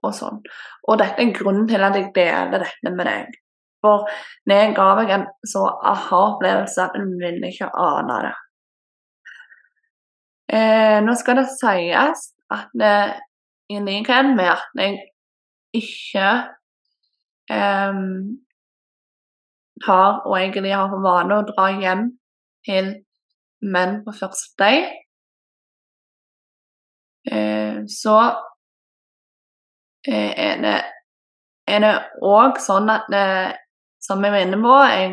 og 0.07 0.15
sånn. 0.15 0.39
Og 0.87 0.99
dette 1.01 1.23
er 1.23 1.35
grunnen 1.35 1.67
til 1.69 1.83
at 1.83 1.97
jeg 1.97 2.11
deler 2.15 2.63
dette 2.63 2.93
med 2.93 3.07
deg. 3.09 3.37
For 3.83 4.07
når 4.49 4.61
jeg 4.61 4.75
ga 4.77 4.87
meg 4.97 5.13
en 5.13 5.25
så 5.45 5.63
aha-opplevelse 5.91 6.87
at 6.87 6.97
jeg 6.97 7.51
ikke 7.51 7.69
ane 7.83 8.19
det. 8.25 8.35
Eh, 10.57 10.97
nå 11.03 11.15
skal 11.19 11.41
det 11.41 11.47
sies 11.51 12.27
at 12.55 12.69
det, 12.79 12.97
i 13.69 13.79
likhet 13.83 14.31
med 14.35 14.53
at 14.53 14.79
jeg 14.79 15.01
ikke 15.75 16.27
eh, 17.51 17.99
har, 19.87 20.21
og 20.25 20.37
egentlig 20.39 20.73
har 20.73 20.87
for 20.93 21.03
vane 21.03 21.37
å 21.37 21.47
dra 21.51 21.67
hjem 21.75 22.07
til 22.65 22.93
menn 23.61 23.99
på 24.05 24.15
første 24.15 24.55
date, 24.63 24.95
eh, 27.27 27.83
så 27.91 28.17
Eh, 28.23 28.56
er 30.15 30.61
det 30.63 30.77
er 31.67 31.83
det 31.83 31.93
òg 32.23 32.59
sånn 32.63 32.89
at 32.91 33.07
det, 33.11 33.27
som 34.03 34.23
jeg 34.23 34.33
var 34.33 34.45
inne 34.45 34.59
på, 34.61 34.75
jeg 34.87 35.09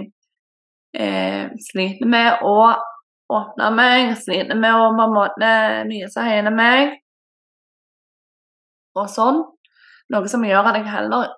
eh, 1.02 1.54
sliter 1.66 2.10
med 2.10 2.44
å 2.46 2.58
åpne 3.34 3.70
meg, 3.74 4.12
sliter 4.20 4.58
med 4.58 4.76
å 4.76 4.92
på 4.94 5.06
en 5.08 5.16
måte 5.16 5.54
nyse 5.88 6.26
hele 6.26 6.52
meg 6.54 6.94
og 8.94 9.08
sånn. 9.10 9.42
Noe 10.14 10.30
som 10.30 10.44
gjør 10.46 10.68
at 10.70 10.78
jeg 10.78 10.92
heller, 10.92 11.32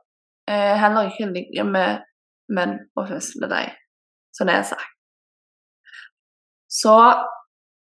eh, 0.51 0.75
heller 0.77 1.09
ikke 1.09 1.31
ligger 1.33 1.71
med 1.71 2.05
menn 2.53 2.77
på 2.95 3.07
første 3.09 3.49
dag, 3.51 3.73
så 4.35 4.45
det 4.47 4.59
er 4.59 4.69
sagt. 4.69 4.93
Så 6.69 6.99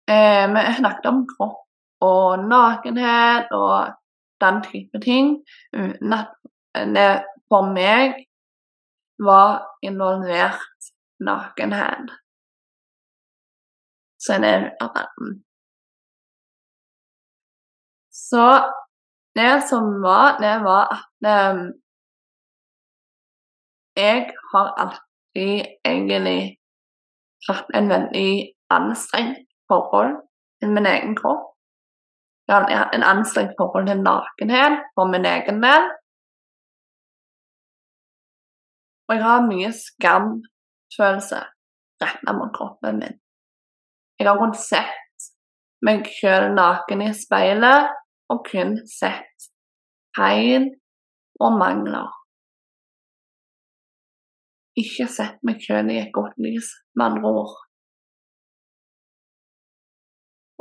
eh, 0.06 0.46
vi 0.54 0.64
snakket 0.78 1.10
om 1.10 1.24
kropp 1.26 1.60
og 2.04 2.44
nakenhet 2.46 3.50
og 3.56 3.96
den 4.40 4.62
type 4.66 5.00
ting, 5.00 5.44
uten 5.72 6.12
at 6.12 6.34
det 6.74 7.24
for 7.48 7.70
meg 7.74 8.24
var 9.18 9.62
involvert 9.82 10.90
nakenhet. 11.20 12.10
Så 14.18 14.38
det 14.42 14.50
er 14.54 14.70
verden. 14.80 15.44
Så 18.10 18.46
det 19.36 19.62
som 19.68 19.84
var, 20.02 20.38
det 20.44 20.56
var 20.64 20.84
at 20.96 21.54
um, 21.54 21.72
jeg 23.96 24.30
har 24.52 24.66
alltid 24.82 25.66
egentlig 25.84 26.58
hatt 27.48 27.66
en 27.74 27.88
veldig 27.88 28.54
anstrengt 28.70 29.46
forhold 29.70 30.14
til 30.60 30.70
min 30.70 30.86
egen 30.86 31.16
kropp. 31.16 31.53
Jeg 32.48 32.78
har 32.78 32.90
en 32.92 33.02
anstrengt 33.02 33.54
forhold 33.58 33.86
til 33.88 34.02
nakenhet 34.04 34.82
for 34.94 35.08
min 35.12 35.24
egen 35.24 35.62
del. 35.64 35.86
Og 39.08 39.16
jeg 39.16 39.24
har 39.24 39.48
mye 39.48 39.70
skamfølelse 39.84 41.40
rettet 42.02 42.36
mot 42.38 42.52
kroppen 42.56 43.00
min. 43.00 43.16
Jeg 44.18 44.28
har 44.28 44.38
kun 44.40 44.54
sett 44.56 45.28
meg 45.84 46.06
sjøl 46.18 46.52
naken 46.56 47.02
i 47.04 47.10
speilet 47.16 47.90
og 48.32 48.44
kun 48.50 48.76
sett 48.88 49.48
feil 50.16 50.70
og 51.40 51.58
mangler. 51.60 52.12
Ikke 54.80 55.06
sett 55.10 55.38
meg 55.46 55.60
sjøl 55.62 55.90
i 55.92 56.00
et 56.02 56.12
godt 56.14 56.38
lys, 56.44 56.70
med 56.96 57.06
andre 57.06 57.30
ord. 57.42 57.54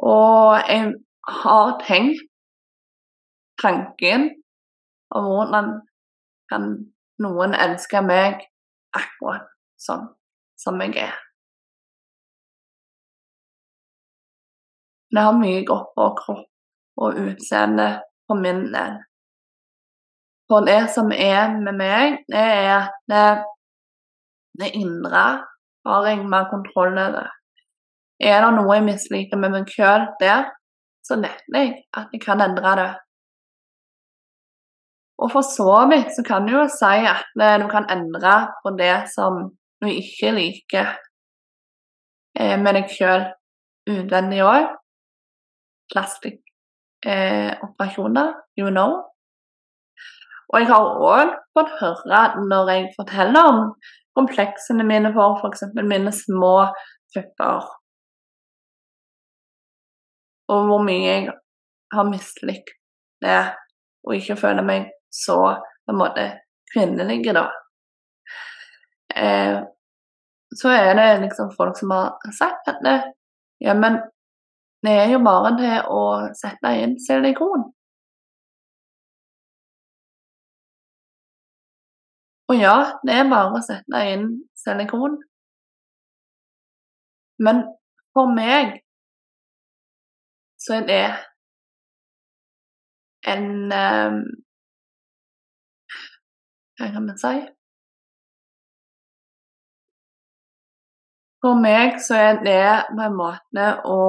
Og 0.04 0.60
jeg 0.70 0.92
har 1.24 1.80
tenkt 1.88 2.24
tanken 3.62 4.30
om 5.16 5.28
hvordan 5.30 5.70
kan 6.52 6.72
noen 7.24 7.54
elske 7.56 8.02
meg 8.04 8.42
akkurat 8.98 9.48
sånn 9.80 10.10
som 10.60 10.82
jeg 10.84 10.98
er. 11.08 11.16
Det 15.14 15.22
har 15.22 15.36
mye 15.38 15.62
gått 15.68 15.92
på 15.94 16.10
kropp 16.18 17.04
og 17.04 17.18
utseende 17.22 17.88
for 18.28 18.40
min 18.42 18.66
del. 18.74 18.98
For 20.50 20.66
det 20.66 20.82
som 20.94 21.12
er 21.14 21.54
med 21.62 21.78
meg, 21.78 22.18
det 22.30 22.42
er 22.42 22.70
at 22.76 22.98
det, 23.10 23.28
det 24.60 24.72
indre 24.78 25.24
har 25.86 26.08
jeg 26.10 26.26
mer 26.26 26.50
kontroll 26.50 26.98
over. 26.98 27.30
Er 28.24 28.42
det 28.44 28.52
noe 28.58 28.76
jeg 28.78 28.88
misliker 28.88 29.40
med 29.40 29.54
meg 29.54 29.72
sjøl 29.72 30.08
der, 30.22 30.50
så 31.04 31.16
vet 31.22 31.44
jeg 31.54 31.84
at 31.94 32.08
jeg 32.14 32.22
kan 32.24 32.42
endre 32.42 32.76
det. 32.80 32.94
Og 35.24 35.32
for 35.32 35.42
så 35.46 35.88
vidt 35.92 36.16
så 36.16 36.24
kan 36.26 36.48
du 36.48 36.54
jo 36.56 36.68
si 36.72 37.06
at 37.08 37.26
du 37.62 37.68
kan 37.72 37.90
endre 37.92 38.36
på 38.64 38.70
det 38.80 38.98
som 39.14 39.34
du 39.84 39.88
ikke 39.92 40.32
liker 40.36 40.88
eh, 42.40 42.58
med 42.60 42.74
deg 42.80 42.88
sjøl 42.92 43.24
utvendig 43.90 44.42
òg 44.48 44.64
plastikkoperasjoner, 45.94 48.28
eh, 48.28 48.34
you 48.58 48.70
know. 48.72 48.92
Og 50.54 50.60
jeg 50.62 50.68
har 50.70 50.84
òg 51.10 51.28
fått 51.58 51.72
høre 51.82 52.22
når 52.50 52.64
jeg 52.72 52.94
forteller 52.98 53.44
om 53.50 53.60
kompleksene 54.18 54.84
mine 54.86 55.10
for 55.16 55.30
f.eks. 55.42 55.62
mine 55.82 56.12
små 56.14 56.56
pupper, 57.14 57.60
og 60.54 60.70
hvor 60.70 60.84
mye 60.86 61.04
jeg 61.04 61.28
har 61.94 62.10
mislikt 62.10 62.74
det, 63.24 63.42
og 64.04 64.16
ikke 64.18 64.40
føler 64.40 64.66
meg 64.66 64.90
så 65.14 65.38
på 65.86 65.94
en 65.94 66.00
måte 66.00 66.26
kvinnelig, 66.74 67.22
da. 67.36 67.46
Eh, 69.16 69.60
så 70.56 70.70
er 70.70 70.94
det 70.98 71.22
liksom 71.26 71.54
folk 71.58 71.78
som 71.78 71.94
har 71.96 72.34
sagt 72.38 72.68
at 72.70 72.82
det, 72.86 72.98
ja, 73.60 73.74
men 73.74 74.02
det 74.86 74.92
er 74.92 75.14
jo 75.14 75.22
bare 75.24 75.54
til 75.58 75.94
å 75.96 76.04
sette 76.38 76.74
inn 76.84 76.98
silikon. 77.00 77.70
Og 82.52 82.60
ja, 82.60 82.76
det 83.08 83.16
er 83.16 83.30
bare 83.32 83.56
å 83.56 83.64
sette 83.64 84.02
inn 84.12 84.28
silikon. 84.60 85.16
Men 87.40 87.64
for 88.14 88.30
meg 88.36 88.83
så 90.64 90.74
er 90.80 90.86
det 90.88 91.06
en 93.34 93.50
um, 93.72 94.22
Hva 96.78 96.88
kan 96.94 97.06
man 97.08 97.18
si? 97.22 97.34
For 101.44 101.60
meg 101.60 102.00
så 102.08 102.16
er 102.28 102.40
det 102.48 102.64
på 102.96 103.02
en 103.08 103.18
måte 103.20 103.66
å 103.92 104.00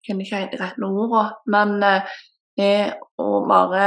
Jeg 0.00 0.10
kjenner 0.10 0.24
ikke 0.26 0.42
helt 0.42 0.60
rett 0.60 0.84
ordene, 0.86 1.24
men 1.54 1.74
uh, 1.84 2.20
det 2.60 2.74
å 3.20 3.28
bare 3.48 3.86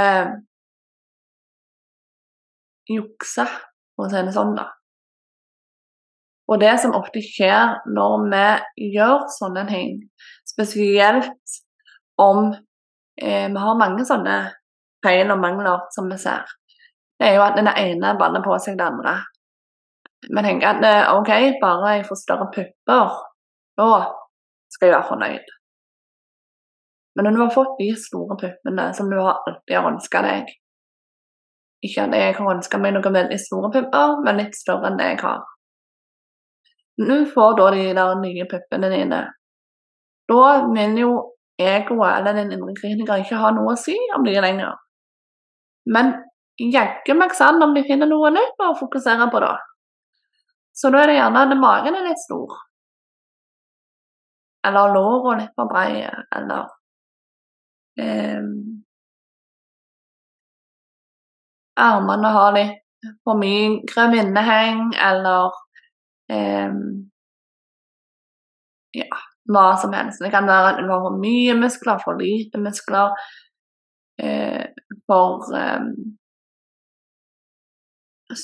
jukse, 2.90 3.46
for 3.96 4.06
å 4.06 4.12
si 4.12 4.22
det 4.26 4.34
sånn, 4.36 4.54
da. 4.58 4.68
Og 6.54 6.60
det 6.62 6.74
som 6.82 6.94
ofte 6.94 7.22
skjer 7.26 7.80
når 7.90 8.28
vi 8.30 8.90
gjør 8.94 9.24
sånne 9.34 9.64
ting, 9.70 9.96
spesielt 10.46 11.56
om 12.22 12.52
eh, 13.18 13.48
vi 13.50 13.64
har 13.64 13.80
mange 13.80 14.06
sånne 14.06 14.36
feil 15.04 15.34
og 15.34 15.42
mangler 15.42 15.88
som 15.96 16.12
vi 16.12 16.20
ser, 16.22 16.46
det 17.18 17.32
er 17.32 17.40
jo 17.40 17.46
at 17.46 17.58
den 17.58 17.72
ene 17.72 18.14
banner 18.20 18.44
på 18.46 18.58
seg 18.62 18.78
det 18.78 18.86
andre. 18.86 19.16
Vi 20.30 20.44
tenker 20.46 20.76
at 20.76 20.86
eh, 20.86 21.10
OK, 21.16 21.32
bare 21.64 21.96
jeg 21.98 22.06
får 22.10 22.22
større 22.22 22.52
pupper, 22.54 23.18
da 23.80 23.90
skal 24.74 24.90
jeg 24.90 24.96
være 24.96 25.10
fornøyd. 25.10 25.54
Men 27.16 27.28
når 27.28 27.34
du 27.34 27.42
har 27.44 27.56
fått 27.56 27.80
de 27.80 27.90
store 27.98 28.38
puppene 28.42 28.92
som 28.98 29.10
du 29.10 29.18
alltid 29.22 29.76
har 29.76 29.90
ønska 29.90 30.22
deg 30.26 30.54
Ikke 31.86 32.08
at 32.08 32.16
jeg 32.18 32.36
har 32.38 32.54
ønska 32.56 32.80
meg 32.82 32.96
noen 32.96 33.18
veldig 33.18 33.38
store 33.42 33.70
pupper, 33.74 34.22
men 34.24 34.40
litt 34.40 34.56
større 34.56 34.88
enn 34.88 35.02
det 35.02 35.10
jeg 35.12 35.20
har. 35.26 35.42
Du 36.98 37.26
får 37.26 37.56
da 37.58 37.70
de 37.74 37.86
der 37.98 38.16
nye 38.22 38.46
puppene 38.50 38.90
dine, 38.94 39.22
da 40.30 40.44
vil 40.74 41.00
jo 41.00 41.14
egoet 41.60 42.20
eller 42.20 42.38
den 42.38 42.54
indre 42.54 42.74
kritiker 42.78 43.22
ikke 43.24 43.40
ha 43.42 43.50
noe 43.54 43.74
å 43.74 43.80
si 43.80 43.96
om 44.16 44.26
de 44.26 44.36
lenger. 44.42 44.76
Men 45.94 46.14
jaggu 46.60 47.16
meg 47.18 47.34
sann 47.38 47.62
om 47.64 47.74
de 47.76 47.84
finner 47.88 48.10
noe 48.10 48.32
nytt 48.34 48.62
å 48.62 48.76
fokusere 48.80 49.30
på, 49.32 49.42
da. 49.44 49.56
Så 50.74 50.90
da 50.94 51.04
er 51.04 51.12
det 51.12 51.18
gjerne 51.18 51.44
at 51.46 51.58
magen 51.60 51.98
er 51.98 52.08
litt 52.08 52.22
stor. 52.22 52.56
Eller 54.68 54.94
låra 54.94 55.36
litt 55.42 55.52
for 55.58 55.70
breie, 55.70 56.14
eller 56.38 56.70
eh, 58.00 58.46
Armene 61.84 62.32
har 62.38 62.56
litt 62.56 62.80
for 63.26 63.38
mye 63.38 64.08
minneheng, 64.14 64.94
eller 64.96 65.63
eh, 66.34 66.74
Ja, 68.94 69.08
hva 69.50 69.78
som 69.82 69.94
helst. 69.98 70.22
Det 70.22 70.32
kan 70.32 70.48
være 70.48 70.74
at 70.74 70.84
har 70.90 71.02
for 71.06 71.18
mye 71.18 71.56
muskler, 71.58 71.98
for 72.04 72.20
lite 72.20 72.60
muskler, 72.62 73.16
eh, 74.22 74.66
for 75.10 75.50
eh, 75.58 75.88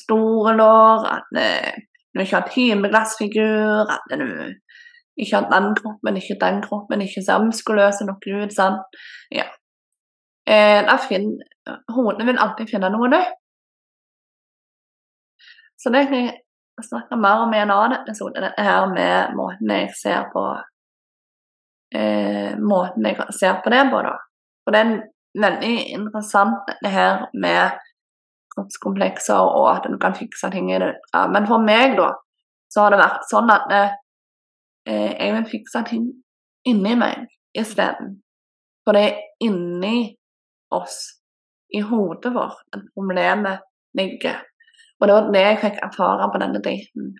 store 0.01 0.55
lår, 0.57 1.05
at 1.17 1.39
eh, 1.43 1.77
du 2.13 2.23
ikke 2.23 2.35
har 2.39 2.49
timeglassfigur, 2.55 3.93
at 3.95 4.19
du 4.19 4.25
ikke 5.21 5.35
har 5.35 5.47
den 5.53 5.75
kroppen, 5.75 6.17
ikke 6.17 6.39
den 6.41 6.61
kroppen, 6.65 7.01
ikke 7.01 7.23
ser 7.25 7.45
muskuløs 7.45 8.01
nok 8.07 8.23
ut. 8.27 8.53
sant? 8.53 8.99
Ja. 9.31 9.45
Eh, 10.47 10.81
hodene 11.95 12.25
vil 12.25 12.41
alltid 12.41 12.71
finne 12.71 12.89
noe 12.89 13.09
nytt. 13.13 13.35
Så 15.79 15.89
det 15.93 16.07
kan 16.09 16.31
jeg 16.79 16.89
snakke 16.89 17.19
mer 17.19 17.43
om 17.43 17.53
i 17.53 17.61
en 17.61 17.71
annen 17.73 17.99
episode, 18.01 18.41
dette 18.41 18.65
her 18.65 18.87
med 18.91 19.35
måten 19.37 19.71
jeg 19.73 19.91
ser 19.99 20.27
på 20.33 20.43
eh, 21.95 22.55
måten 22.59 23.07
jeg 23.07 23.19
ser 23.35 23.61
på 23.63 23.73
det 23.73 23.83
på, 23.91 24.01
da. 24.05 24.15
For 24.63 24.75
det 24.75 24.81
er 24.83 24.95
veldig 25.39 25.75
interessant, 25.97 26.73
det 26.83 26.91
her 26.93 27.27
med 27.33 27.77
kroppskomplekser, 28.55 29.39
og 29.39 29.69
at 29.75 29.87
du 29.91 29.97
kan 30.01 30.17
fikse 30.17 30.49
ting 30.53 30.71
i 30.73 30.79
det. 30.81 30.95
Ja, 31.13 31.27
men 31.31 31.47
for 31.49 31.63
meg, 31.63 31.97
da, 31.99 32.11
så 32.69 32.85
har 32.85 32.93
det 32.93 33.01
vært 33.03 33.29
sånn 33.29 33.53
at 33.53 33.69
eh, 33.75 33.93
jeg 34.89 35.35
vil 35.35 35.47
fikse 35.51 35.83
ting 35.89 36.09
inni 36.69 36.95
meg 36.99 37.27
isteden. 37.57 38.19
For 38.85 38.97
det 38.97 39.05
er 39.07 39.19
inni 39.45 40.09
oss, 40.73 41.01
i 41.69 41.81
hodet 41.85 42.31
vårt, 42.33 42.63
at 42.73 42.85
problemet 42.95 43.61
ligger. 43.97 44.39
Og 44.99 45.07
det 45.07 45.15
var 45.15 45.31
det 45.33 45.43
jeg 45.45 45.59
fikk 45.63 45.81
erfare 45.85 46.29
på 46.31 46.41
denne 46.41 46.61
daten. 46.63 47.11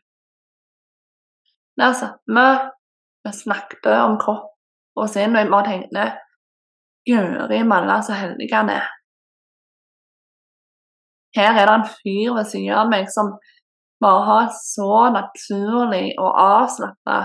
Der 1.80 1.94
satt 1.96 2.20
vi, 2.28 2.48
vi 3.24 3.32
snakket 3.36 3.88
om 3.96 4.18
kropp 4.20 4.50
og 5.00 5.08
sinn, 5.12 5.36
og 5.36 5.44
jeg 5.44 5.52
bare 5.54 5.70
tenkte 5.70 6.08
Guri 7.08 7.62
malla, 7.64 8.02
så 8.04 8.18
heldig 8.20 8.50
han 8.52 8.72
er. 8.74 8.90
Her 11.38 11.56
er 11.56 11.70
det 11.70 11.76
en 11.78 11.88
fyr 11.88 12.36
ved 12.36 12.50
siden 12.52 12.76
av 12.76 12.90
meg 12.92 13.08
som 13.14 13.32
bare 14.04 14.26
har 14.28 14.52
så 14.56 14.94
naturlig 15.14 16.14
og 16.20 16.30
avslappa 16.42 17.18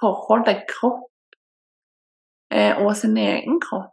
forhold 0.00 0.46
til 0.48 0.62
kropp 0.70 1.36
eh, 2.54 2.78
og 2.78 2.94
sin 2.96 3.16
egen 3.16 3.60
kropp. 3.62 3.92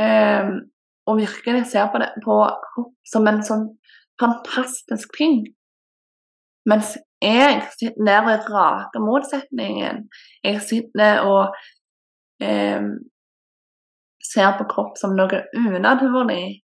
Eh, 0.00 0.52
og 1.08 1.18
virkelig 1.18 1.66
ser 1.72 1.90
på 1.92 2.00
det 2.02 2.10
på 2.24 2.36
kropp 2.68 2.94
som 3.12 3.26
en 3.30 3.42
sånn 3.46 3.66
fantastisk 4.20 5.16
ting. 5.16 5.42
Mens 6.68 6.96
jeg 7.22 7.62
sitter 7.78 8.04
der 8.06 8.28
og 8.28 8.50
raker 8.52 9.02
motsetningen. 9.04 10.06
Jeg 10.44 10.60
sitter 10.64 11.24
og 11.28 11.54
eh, 12.44 12.84
ser 14.32 14.56
på 14.58 14.68
kropp 14.70 14.98
som 15.00 15.16
noe 15.16 15.42
unaturlig, 15.56 16.60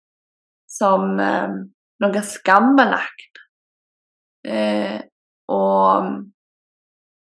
som 0.70 1.20
eh, 1.22 1.56
noe 2.04 2.24
skambelagt. 2.28 3.44
Eh, 4.44 5.00
og 5.54 6.10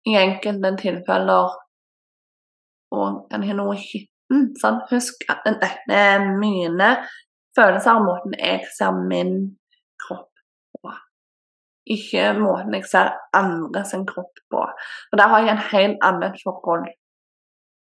i 0.09 0.17
enkelte 0.17 0.77
tilfeller 0.81 1.57
og 2.91 3.35
en 3.35 3.47
har 3.47 3.59
noe 3.59 3.77
skitten. 3.79 4.09
Sånn. 4.59 4.79
Husk 4.91 5.25
at 5.31 5.43
dette 5.47 5.95
er 5.95 6.23
mine 6.39 6.93
følelser 7.59 7.99
og 7.99 8.07
måten 8.07 8.37
jeg 8.39 8.63
ser 8.77 8.95
min 8.95 9.35
kropp 10.03 10.31
på. 10.77 10.95
Ikke 11.91 12.31
måten 12.39 12.77
jeg 12.77 12.87
ser 12.91 13.13
andre 13.37 13.85
sin 13.89 14.07
kropp 14.07 14.43
på. 14.53 14.63
Og 15.13 15.19
der 15.19 15.33
har 15.33 15.45
jeg 15.45 15.53
en 15.57 15.67
helt 15.73 15.99
annet 16.07 16.39
forhold 16.45 16.87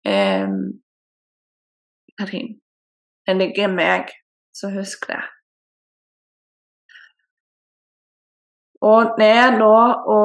um, 0.07 0.57
til. 2.27 2.49
Det 3.27 3.37
ligger 3.37 3.67
i 3.67 3.75
meg, 3.75 4.09
så 4.53 4.69
husk 4.73 5.07
det. 5.09 5.21
Og 8.81 9.13
det 9.19 9.29
er 9.29 9.57
nå 9.59 9.75
å 10.09 10.21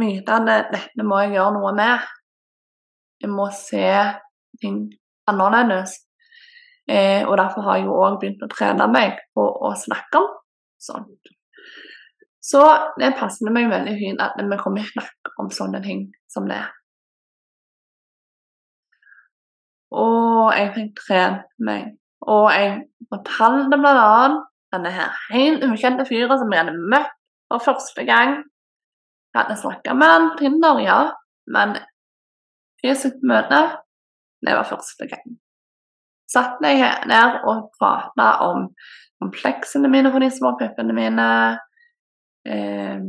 vite 0.00 0.36
at 0.38 0.46
dette 0.72 1.04
må 1.04 1.18
jeg 1.20 1.34
gjøre 1.36 1.56
noe 1.58 1.72
med. 1.76 2.06
Jeg 3.20 3.32
må 3.34 3.50
se 3.52 3.90
ting 4.62 4.86
annerledes. 5.28 5.98
Eh, 6.90 7.22
og 7.28 7.36
derfor 7.38 7.62
har 7.68 7.78
jeg 7.78 7.92
òg 7.92 8.18
begynt 8.18 8.42
å 8.42 8.50
trene 8.50 8.88
meg 8.90 9.20
på 9.36 9.44
å 9.46 9.70
snakke 9.78 10.18
om 10.18 10.26
sånt. 10.82 11.32
Så 12.42 12.64
det 12.98 13.12
passer 13.18 13.52
meg 13.52 13.68
veldig 13.70 13.94
fint 14.00 14.22
at 14.24 14.38
vi 14.40 14.58
kommer 14.58 14.82
til 14.82 15.02
å 15.02 15.04
snakke 15.04 15.34
om 15.42 15.50
sånne 15.54 15.80
ting 15.84 16.06
som 16.32 16.48
det. 16.50 16.62
Og 19.94 20.50
jeg 20.56 20.70
fikk 20.74 21.02
trent 21.04 21.46
meg. 21.62 21.92
Og 22.26 22.48
jeg 22.54 22.72
fortalte 23.10 23.78
annet 23.78 24.40
denne 24.74 24.92
her 24.94 25.14
helt 25.34 25.64
ukjente 25.66 26.06
fyren 26.08 26.38
som 26.40 26.52
jeg 26.52 26.62
hadde 26.62 26.90
møtt 26.94 27.14
for 27.50 27.62
første 27.64 28.06
gang. 28.08 28.40
Jeg 29.30 29.38
hadde 29.42 29.58
snakka 29.60 29.94
med 29.94 30.10
han 30.14 30.28
Tinder, 30.38 30.82
ja, 30.82 31.00
men 31.54 31.76
fysisk 32.82 33.22
møte, 33.26 33.60
det 34.46 34.56
var 34.58 34.66
første 34.66 35.06
gang. 35.10 35.38
Satt 36.30 36.60
meg 36.62 36.82
ned 37.10 37.40
og 37.48 37.70
prata 37.78 38.28
om 38.46 38.68
kompleksene 39.20 39.90
mine 39.90 40.12
for 40.12 40.22
de 40.22 40.30
små 40.32 40.54
puppene 40.60 40.94
mine. 40.96 41.26
Eh, 42.46 43.02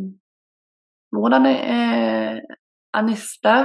hvordan 1.11 1.45
jeg 1.45 2.41
eh, 2.41 3.05
visste 3.07 3.55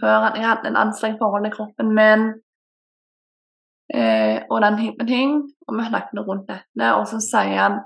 før 0.00 0.30
jeg 0.34 0.46
hadde 0.46 0.70
en 0.70 0.80
anstrengt 0.80 1.20
forhold 1.22 1.44
til 1.44 1.54
kroppen 1.54 1.92
min. 1.94 2.24
Eh, 3.94 4.42
og 4.50 4.62
den 4.64 4.78
type 4.80 5.06
ting. 5.06 5.36
Og 5.68 5.76
vi 5.76 5.88
snakket 5.88 6.26
rundt 6.28 6.48
dette, 6.48 6.94
og 6.98 7.06
så 7.08 7.20
sier 7.24 7.60
han, 7.60 7.78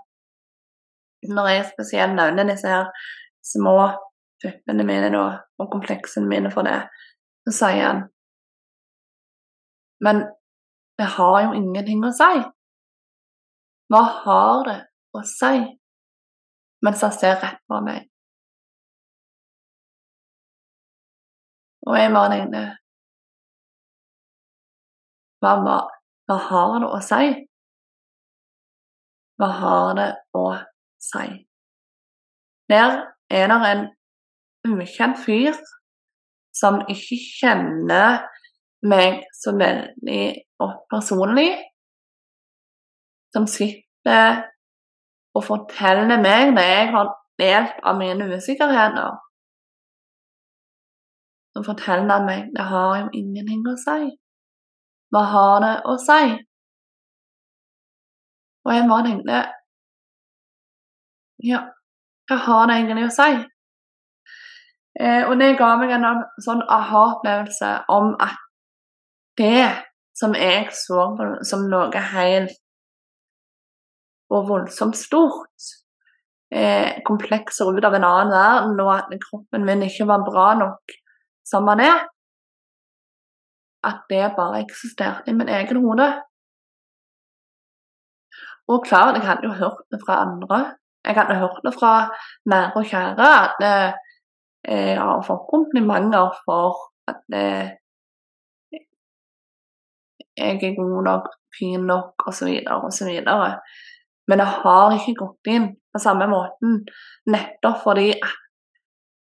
når 1.34 1.48
jeg 1.50 1.66
spesielt 1.72 2.14
nevner 2.14 2.46
disse 2.48 2.70
her 2.70 2.88
små 3.44 3.76
puppene 4.42 4.86
mine 4.86 5.10
da, 5.14 5.24
og 5.58 5.70
kompleksene 5.72 6.30
mine 6.30 6.50
for 6.54 6.66
det, 6.66 6.80
så 7.46 7.54
sier 7.58 7.84
han 7.86 8.06
Men 10.00 10.20
det 10.98 11.06
har 11.16 11.40
jo 11.44 11.56
ingenting 11.56 12.02
å 12.04 12.12
si. 12.14 12.42
Hva 13.88 14.02
har 14.24 14.64
det 14.66 14.78
å 15.16 15.22
si? 15.26 15.54
Mens 16.84 17.02
han 17.02 17.14
ser 17.14 17.38
rett 17.42 17.60
på 17.70 17.80
meg. 17.86 18.06
Og 21.88 21.96
jeg 21.96 22.12
bare 22.12 22.32
tenkte 22.34 22.64
hva, 25.40 25.52
hva, 25.62 25.76
hva 26.28 26.38
har 26.48 26.74
det 26.82 26.88
å 26.90 26.98
si? 27.06 27.28
Hva 29.38 29.48
har 29.60 29.92
det 29.96 30.08
å 30.36 30.46
si? 31.02 31.26
Der 32.68 32.98
er 33.30 33.52
det 33.54 33.58
en 33.70 33.84
ukjent 34.66 35.20
fyr 35.22 35.54
som 36.58 36.82
ikke 36.90 37.16
kjenner 37.22 38.26
meg 38.86 39.24
så 39.34 39.54
veldig 39.58 40.22
opp 40.62 40.84
personlig, 40.90 41.50
som 43.34 43.46
sitter 43.50 44.44
og 45.36 45.44
forteller 45.44 46.20
meg 46.22 46.52
når 46.54 46.70
jeg 46.72 46.86
har 46.94 47.10
delt 47.38 47.82
av 47.86 47.98
mine 47.98 48.28
usikkerheter, 48.34 49.18
så 51.54 51.64
forteller 51.66 52.24
meg 52.26 52.50
det 52.54 52.66
har 52.70 53.02
jo 53.02 53.10
ingenting 53.18 53.66
å 53.66 53.76
si. 53.82 54.12
Hva 55.12 55.22
har 55.32 55.60
det 55.64 55.74
å 55.88 55.94
si? 56.02 56.22
Og 58.68 58.74
jeg 58.74 58.88
bare 58.90 59.06
tenkte 59.06 59.44
Ja, 61.48 61.60
hva 62.28 62.36
har 62.44 62.66
det 62.68 62.76
egentlig 62.80 63.06
å 63.06 63.14
si? 63.14 63.30
Eh, 64.98 65.22
og 65.28 65.38
det 65.40 65.54
ga 65.60 65.70
meg 65.78 65.94
en 65.94 66.06
sånn 66.42 66.64
aha-opplevelse 66.74 67.70
om 67.94 68.10
at 68.20 68.47
det 69.38 69.68
som 70.18 70.34
jeg 70.34 70.68
så 70.74 71.04
som 71.46 71.68
noe 71.70 72.02
helt 72.12 72.56
og 74.28 74.48
voldsomt 74.50 74.96
stort, 74.98 75.68
eh, 76.52 77.00
komplekser 77.06 77.70
ut 77.72 77.84
av 77.84 77.94
en 77.96 78.04
annen 78.04 78.32
verden, 78.32 78.80
og 78.80 78.92
at 78.94 79.20
kroppen 79.22 79.64
min 79.64 79.86
ikke 79.86 80.06
var 80.10 80.26
bra 80.26 80.48
nok 80.58 80.96
som 81.48 81.68
den 81.70 81.80
er, 81.86 82.02
at 83.88 84.02
det 84.10 84.34
bare 84.36 84.60
eksisterte 84.64 85.30
i 85.30 85.36
min 85.38 85.48
egen 85.48 85.80
hode. 85.84 86.08
Og 88.68 88.84
klart, 88.84 89.16
jeg 89.16 89.24
hadde 89.24 89.48
jo 89.48 89.54
hørt 89.56 89.86
det 89.90 90.00
fra 90.04 90.20
andre. 90.26 90.58
Jeg 91.06 91.14
hadde 91.16 91.38
hørt 91.40 91.60
det 91.64 91.72
fra 91.78 91.92
nære 92.44 92.76
og 92.76 92.84
kjære 92.84 93.28
at 93.44 93.64
eh, 93.64 93.92
jeg 94.68 94.98
har 95.00 95.22
fått 95.24 95.46
komplimenter 95.48 96.34
for 96.44 96.90
at 97.08 97.22
eh, 97.32 97.70
jeg 100.38 100.62
er 100.62 100.76
god 100.78 101.04
nok, 101.04 101.28
fin 101.58 101.84
nok, 101.86 102.26
osv., 102.30 102.50
osv. 102.72 103.10
Men 104.28 104.42
det 104.42 104.48
har 104.62 104.96
ikke 104.96 105.16
gått 105.18 105.50
inn 105.52 105.70
på 105.92 106.02
samme 106.02 106.28
måten, 106.30 106.82
nettopp 107.32 107.82
fordi 107.84 108.10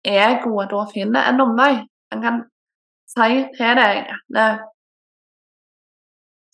egoet 0.06 0.72
da 0.72 0.86
finner 0.92 1.30
en 1.30 1.44
omvei. 1.46 1.74
En 2.14 2.22
kan 2.22 2.42
si 3.10 3.44
til 3.56 3.78
deg 3.78 4.10
at 4.12 4.64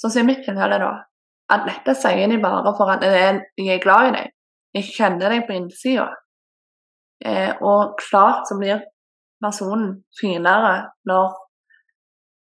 Sånn 0.03 0.11
som 0.11 0.25
i 0.25 0.33
mitt 0.33 0.41
tilfelle, 0.43 0.81
da. 0.83 0.95
At 1.55 1.67
dette 1.69 1.93
sier 1.95 2.27
de 2.27 2.41
bare 2.43 2.73
for 2.75 2.91
at 2.91 3.05
de 3.05 3.67
er 3.71 3.83
glad 3.83 4.09
i 4.09 4.15
deg. 4.17 4.33
De 4.75 4.83
kjenner 4.83 5.31
deg 5.31 5.45
på 5.47 5.55
innsida. 5.55 6.09
Eh, 7.23 7.53
og 7.63 7.95
klart 8.01 8.49
så 8.49 8.57
blir 8.59 8.81
personen 9.43 10.01
finere 10.19 10.73
når 11.07 11.29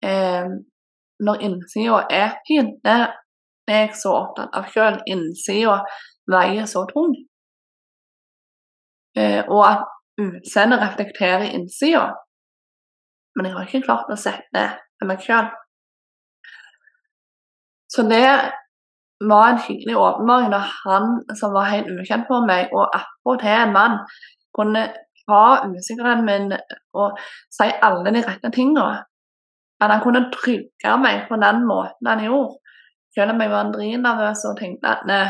eh, 0.07 0.53
når 1.25 1.43
innsida 1.47 2.03
er 2.11 2.37
fin. 2.49 2.75
Det 2.85 2.99
er 3.69 3.83
jeg 3.83 3.97
så 4.03 4.15
opptatt 4.23 4.55
av 4.57 4.69
sjøl. 4.73 5.01
Innsida 5.11 5.81
veier 6.31 6.69
så 6.71 6.85
tung. 6.93 7.15
Eh, 9.19 9.43
og 9.49 9.63
at 9.67 9.87
utseendet 10.21 10.83
reflekterer 10.85 11.51
innsida. 11.55 12.13
Men 13.37 13.47
jeg 13.47 13.57
har 13.57 13.67
ikke 13.67 13.87
klart 13.87 14.13
å 14.13 14.19
sette 14.19 14.65
det 14.99 15.09
meg 15.09 15.23
sjøl. 15.23 15.51
Så 17.89 18.05
det 18.05 18.27
var 19.25 19.45
en 19.49 19.61
skikkelig 19.63 19.97
åpenbaring 19.97 20.51
da 20.53 20.61
han 20.85 21.21
som 21.39 21.55
var 21.57 21.71
helt 21.73 21.89
ukjent 21.91 22.29
for 22.29 22.47
meg, 22.47 22.69
og 22.77 22.91
attpåtil 22.95 23.55
en 23.55 23.73
mann, 23.75 23.97
kunne 24.55 24.85
ta 25.29 25.43
usikkerheten 25.67 26.27
min 26.27 26.53
og 26.99 27.19
si 27.55 27.69
alle 27.83 28.13
de 28.15 28.23
rette 28.27 28.51
tingene. 28.55 29.05
At 29.79 29.93
han 29.93 30.03
kunne 30.03 30.27
trygge 30.35 30.97
meg 30.99 31.29
på 31.29 31.39
den 31.39 31.63
måten 31.69 32.11
han 32.11 32.25
gjorde. 32.25 32.59
Selv 33.15 33.35
om 33.35 33.43
jeg 33.43 33.51
var 33.51 33.71
dritnervøs 33.75 34.45
og 34.51 34.59
tenkte 34.59 34.91
at 34.91 35.07
ne, 35.09 35.21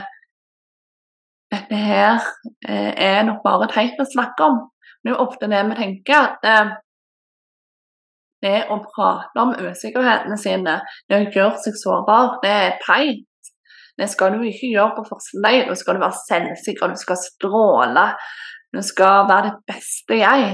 dette 1.53 1.79
her 1.81 2.19
eh, 2.69 2.93
er 2.97 3.23
nok 3.29 3.41
bare 3.45 3.69
teit 3.73 4.01
å 4.01 4.09
snakke 4.09 4.49
om. 4.51 4.59
Det 5.01 5.13
er 5.13 5.15
jo 5.15 5.25
ofte 5.25 5.49
det 5.49 5.63
vi 5.71 5.79
tenker, 5.79 6.33
at 6.33 6.49
eh, 6.49 6.75
det 8.45 8.59
å 8.71 8.79
prate 8.85 9.43
om 9.43 9.55
usikkerhetene 9.57 10.37
sine, 10.39 10.77
det 11.09 11.19
å 11.19 11.31
gjøre 11.33 11.63
seg 11.65 11.79
sårbar, 11.81 12.39
det 12.45 12.53
er 12.53 12.77
teit. 12.85 13.25
Det 13.99 14.07
skal 14.13 14.37
du 14.37 14.45
ikke 14.47 14.71
gjøre 14.71 14.95
på 14.99 15.07
første 15.09 15.41
date. 15.43 15.67
Da 15.71 15.75
skal 15.79 15.97
du 15.97 16.05
være 16.05 16.21
selvsikker, 16.21 16.93
du 16.93 17.01
skal 17.01 17.19
stråle. 17.19 18.05
Du 18.75 18.83
skal 18.85 19.27
være 19.27 19.49
det 19.49 19.73
beste 19.73 20.21
jeg. 20.21 20.53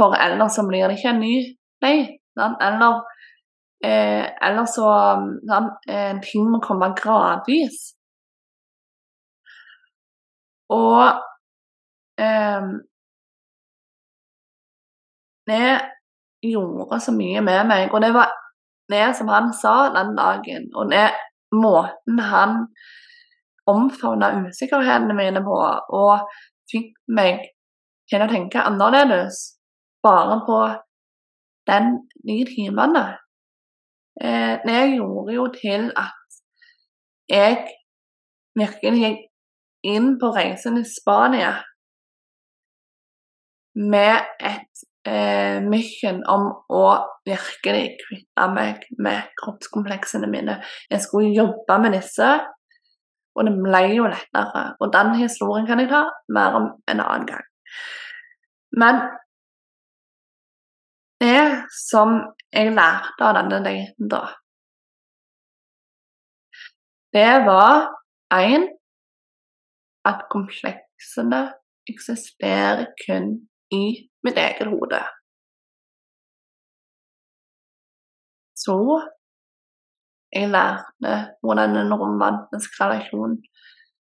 For 0.00 0.16
ellers 0.16 0.56
så 0.58 0.64
blir 0.66 0.88
det 0.88 0.98
ikke 0.98 1.12
en 1.12 1.22
ny 1.22 1.36
date. 1.84 2.21
Eller 2.38 3.02
eh, 3.84 4.26
eller 4.48 4.68
så 4.70 4.88
sånn, 5.48 5.68
ting 6.24 6.48
må 6.48 6.62
komme 6.64 6.92
gradvis. 6.96 7.92
Og 10.72 11.20
det 15.46 15.80
gjorde 16.42 17.00
så 17.00 17.12
mye 17.12 17.42
med 17.44 17.66
meg. 17.68 17.92
Og 17.92 18.00
det 18.02 18.12
var 18.14 18.32
det 18.92 19.06
som 19.16 19.28
han 19.32 19.52
sa 19.56 19.76
den 19.94 20.14
dagen, 20.16 20.68
og 20.74 20.90
det 20.90 21.08
måten 21.52 22.18
han 22.18 22.66
omfavna 23.70 24.32
usikkerhetene 24.42 25.14
mine 25.16 25.42
på, 25.44 25.58
og 25.98 26.24
fikk 26.72 26.96
meg 27.14 27.44
til 28.10 28.24
å 28.24 28.30
tenke 28.30 28.64
annerledes 28.66 29.42
bare 30.02 30.40
på 30.46 30.58
den, 31.70 31.92
de 32.26 32.38
timene. 32.48 33.04
Eh, 34.20 34.54
det 34.66 34.80
gjorde 34.96 35.34
jo 35.34 35.46
til 35.54 35.90
at 35.96 36.40
jeg 37.28 37.58
virkelig 38.58 38.98
gikk 39.04 39.28
inn 39.94 40.16
på 40.20 40.30
reisen 40.36 40.78
i 40.78 40.84
Spania 40.86 41.54
med 43.74 44.28
et 44.38 44.82
eh, 45.08 45.58
mission 45.64 46.20
om 46.28 46.50
å 46.68 46.84
virkelig 47.26 47.96
kvitte 48.02 48.48
meg 48.52 48.84
med 48.98 49.32
kroppskompleksene 49.40 50.28
mine. 50.30 50.58
Jeg 50.90 51.04
skulle 51.06 51.32
jobbe 51.32 51.78
med 51.82 51.96
disse, 51.96 52.28
og 53.32 53.48
det 53.48 53.54
ble 53.56 53.82
jo 53.96 54.10
lettere. 54.12 54.64
Og 54.80 54.92
den 54.92 55.14
historien 55.22 55.66
kan 55.66 55.80
jeg 55.80 55.90
ta 55.92 56.04
mer 56.36 56.58
om 56.58 56.68
en 56.90 57.00
annen 57.00 57.26
gang. 57.30 57.48
Men 58.76 59.00
som 61.72 62.14
jeg 62.52 62.74
lærte 62.76 63.24
av 63.24 63.36
denne 63.38 63.62
daten, 63.64 64.08
da 64.12 64.22
Det 67.12 67.44
var 67.44 67.90
én 68.32 68.62
at 70.08 70.22
kompleksene 70.32 71.42
eksisterer 71.92 72.86
kun 73.02 73.26
i 73.72 73.84
mitt 74.24 74.38
eget 74.40 74.70
hode. 74.70 75.00
Så 78.56 78.76
jeg 80.32 80.48
lærte 80.54 81.12
hvordan 81.42 81.76
en 81.82 81.94
romantisk 82.02 82.80
relasjon 82.80 83.36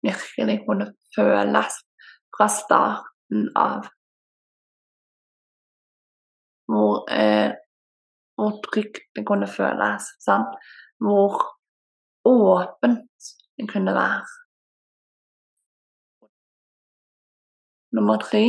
virkelig 0.02 0.58
kunne 0.66 0.88
føles 1.16 1.78
fra 2.34 2.48
starten 2.50 3.48
av. 3.54 3.86
Hvor, 6.68 7.04
eh, 7.10 7.52
hvor 8.36 8.60
trygt 8.66 9.00
det 9.16 9.24
kunne 9.26 9.48
føles. 9.48 10.04
Sant? 10.20 10.56
Hvor 11.00 11.34
åpent 12.24 13.30
det 13.56 13.68
kunne 13.72 13.94
være. 13.94 14.26
Nummer 17.96 18.18
tre 18.20 18.44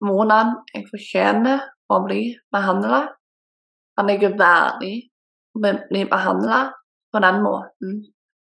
hvordan 0.00 0.54
jeg 0.72 0.86
fortjener 0.88 1.66
å 1.92 1.98
bli 2.06 2.22
behandla. 2.54 3.02
Han 3.98 4.08
er 4.08 4.16
ikke 4.16 4.38
verdig 4.40 4.94
å 5.52 5.60
bli 5.60 6.06
behandla 6.08 6.62
på 7.12 7.20
den 7.20 7.42
måten 7.44 7.98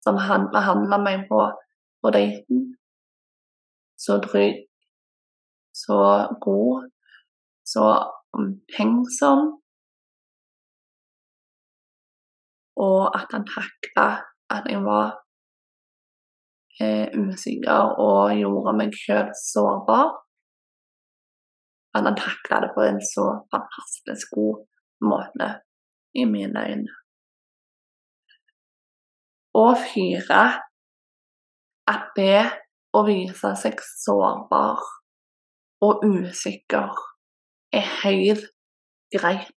som 0.04 0.16
han 0.20 0.48
behandla 0.54 1.00
meg 1.02 1.26
på 1.28 1.42
på 2.04 2.10
daten. 2.12 2.64
Så 3.96 4.18
trygg, 4.20 4.66
så 5.72 5.96
god, 6.44 6.90
så 7.64 7.84
omtenksom. 8.36 9.46
Og 12.84 13.02
at 13.14 13.30
han 13.32 13.46
takla 13.48 14.08
at 14.50 14.66
jeg 14.70 14.82
var 14.84 15.14
eh, 16.82 17.08
usikker 17.14 17.94
og 18.02 18.34
gjorde 18.38 18.76
meg 18.80 18.96
sjøl 18.98 19.30
sårbar 19.38 20.12
at 21.94 22.02
han 22.02 22.16
takla 22.18 22.60
det 22.64 22.70
på 22.74 22.82
en 22.82 23.00
så 23.14 23.24
fantastisk 23.54 24.34
god 24.34 24.64
måte 25.10 25.48
i 26.14 26.24
mine 26.26 26.64
øyne. 26.70 26.92
Og 29.54 29.76
fire 29.78 30.42
at 31.86 32.06
det 32.16 32.42
å 32.94 33.04
vise 33.06 33.52
seg 33.62 33.78
sårbar 34.02 34.82
og 35.86 36.02
usikker 36.02 36.90
er 37.78 37.86
helt 38.04 38.44
greit. 39.14 39.52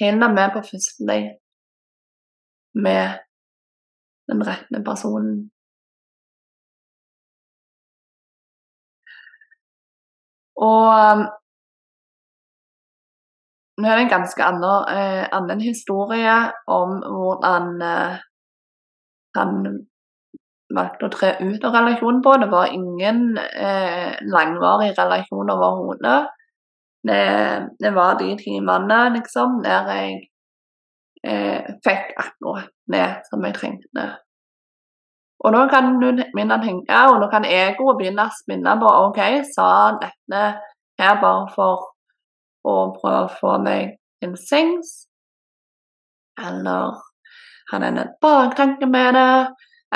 Helt 0.00 0.18
med 0.18 0.48
på 0.54 0.62
første 0.70 1.06
date 1.08 1.36
med 2.84 3.18
den 4.28 4.42
rette 4.48 4.82
personen. 4.84 5.50
Og 10.56 10.88
um, 10.88 11.24
nå 13.76 13.88
er 13.88 13.98
det 13.98 14.04
en 14.06 14.14
ganske 14.14 14.44
annen, 14.44 14.86
eh, 14.88 15.24
annen 15.36 15.60
historie 15.60 16.36
om 16.66 16.96
hvordan 17.04 17.66
eh, 17.84 18.14
han 19.36 19.58
valgte 20.76 21.08
å 21.08 21.12
tre 21.12 21.34
ut 21.42 21.66
av 21.68 21.76
relasjonen 21.76 22.22
på. 22.24 22.32
Det 22.40 22.48
var 22.52 22.72
ingen 22.72 23.36
eh, 23.36 24.16
langvarig 24.32 24.94
relasjon 24.96 25.52
overhodet. 25.52 26.22
Det, 27.06 27.24
det 27.82 27.92
var 27.94 28.18
de 28.18 28.32
timene, 28.40 29.00
liksom, 29.14 29.60
der 29.64 29.90
jeg 29.94 30.14
eh, 31.22 31.74
fikk 31.84 32.14
akkurat 32.18 32.70
det 32.92 33.08
som 33.28 33.44
jeg 33.46 33.54
trengte. 33.54 34.06
Og 35.44 35.52
nå 35.52 35.66
kan 35.70 35.92
du 36.00 36.08
begynne 36.16 36.56
tenke, 36.64 37.02
og 37.10 37.20
nå 37.20 37.28
kan 37.30 37.44
egoet 37.46 37.98
begynne 38.00 38.24
å 38.26 38.34
spinne 38.34 38.72
på 38.80 38.94
OK, 39.04 39.20
sa 39.52 39.68
dette 40.00 40.42
her 40.98 41.20
bare 41.22 41.44
for 41.54 41.84
å 42.66 42.76
prøve 42.96 43.26
å 43.26 43.34
få 43.40 43.58
meg 43.62 43.94
til 44.22 44.34
sengs? 44.40 44.94
Eller 46.40 46.96
hadde 47.70 47.92
en 47.92 48.02
baktanke 48.22 48.88
med 48.90 49.14
det? 49.18 49.30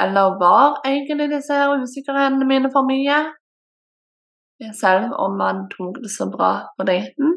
Eller 0.01 0.37
var 0.41 0.81
egentlig 0.87 1.31
disse 1.33 1.57
usikkerhetene 1.83 2.47
mine 2.47 2.71
for 2.73 2.87
mye? 2.87 3.19
Selv 4.77 5.15
om 5.17 5.39
man 5.41 5.65
tok 5.73 6.03
det 6.03 6.11
så 6.13 6.27
bra 6.29 6.51
på 6.77 6.85
daten. 6.85 7.37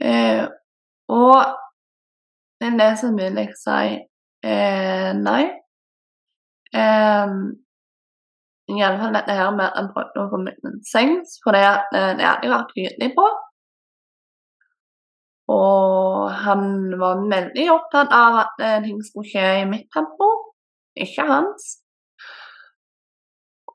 Eh, 0.00 0.46
og 1.08 1.36
er 2.64 2.76
det 2.80 2.90
som 3.00 3.16
vil 3.20 3.36
jeg 3.40 3.52
si 3.60 4.00
Eh, 4.44 5.12
nei. 5.16 5.44
Eh, 6.76 7.28
Iallfall 8.74 9.14
dette 9.16 9.36
her 9.38 9.50
med 9.56 9.64
at 9.70 9.78
en 9.80 9.88
prøvde 9.94 10.20
å 10.20 10.28
komme 10.32 10.50
meg 10.50 10.68
en 10.68 10.82
seng, 10.88 11.14
for 11.44 11.56
det, 11.56 11.64
eh, 11.96 12.12
det 12.18 12.26
hadde 12.26 12.44
jeg 12.44 12.52
vært 12.52 12.74
tydelig 12.76 13.10
på. 13.16 13.24
Og 15.54 16.30
han 16.44 16.66
var 17.00 17.24
veldig 17.32 17.66
opptatt 17.72 18.12
av 18.16 18.38
at 18.44 18.62
eh, 18.66 18.78
ting 18.84 19.00
skulle 19.04 19.28
skje 19.32 19.46
i 19.62 19.66
mitt 19.68 19.88
tempo, 19.96 20.28
ikke 21.06 21.26
hans. 21.28 21.83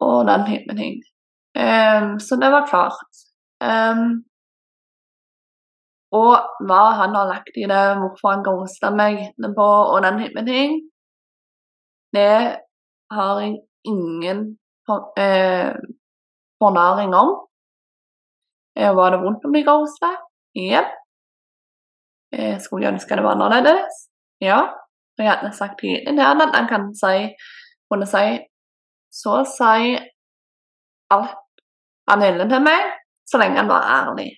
Og 0.05 0.27
den 0.27 0.45
typen 0.47 0.77
ting. 0.79 0.99
Um, 1.59 2.19
så 2.23 2.37
det 2.39 2.51
var 2.53 2.67
klart. 2.69 3.23
Um, 3.59 4.23
og 6.15 6.65
hva 6.65 6.83
han 6.97 7.13
har 7.17 7.27
lagt 7.29 7.57
i 7.57 7.67
det, 7.69 7.83
hvorfor 8.01 8.31
han 8.31 8.45
ghosta 8.45 8.89
meg 8.93 9.19
etterpå 9.27 9.67
og 9.93 10.01
den 10.05 10.21
typen 10.23 10.47
ting, 10.47 10.79
det 12.15 12.57
har 13.13 13.41
jeg 13.43 13.59
ingen 13.85 14.39
eh, 14.89 15.73
fornaring 16.61 17.13
om. 17.13 17.35
Eh, 18.79 18.95
var 18.95 19.13
det 19.13 19.21
vondt 19.21 19.45
å 19.45 19.53
bli 19.53 19.61
ghosta? 19.67 20.15
Jepp. 20.57 20.95
Eh, 22.33 22.57
skulle 22.61 22.87
jeg 22.87 22.95
ønske 22.95 23.17
det 23.17 23.25
var 23.25 23.37
annerledes? 23.37 24.05
Ja. 24.41 24.61
Og 25.17 25.25
jeg 25.25 25.29
hadde 25.29 25.53
sagt 25.53 25.81
til 25.81 25.99
til 26.05 26.21
han 26.23 26.41
at 26.41 26.55
han 26.55 26.69
kan 26.69 26.89
si, 26.97 27.29
kunne 27.91 28.07
si 28.09 28.25
så 29.09 29.39
å 29.41 29.45
si 29.47 29.97
alt 31.13 31.37
han 32.09 32.23
ville 32.23 32.47
til 32.49 32.63
meg, 32.65 32.95
så 33.29 33.41
lenge 33.41 33.61
han 33.61 33.69
var 33.69 33.85
ærlig. 33.85 34.29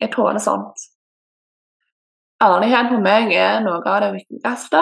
Jeg 0.00 0.12
tåler 0.14 0.40
sånt. 0.40 0.88
Ærlighet 2.40 2.88
for 2.88 3.04
meg 3.04 3.34
er 3.36 3.60
noe 3.64 3.82
av 3.84 4.00
det 4.04 4.14
viktigste 4.14 4.80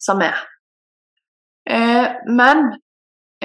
som 0.00 0.22
er. 0.24 0.38
Eh, 1.68 2.06
men 2.28 2.64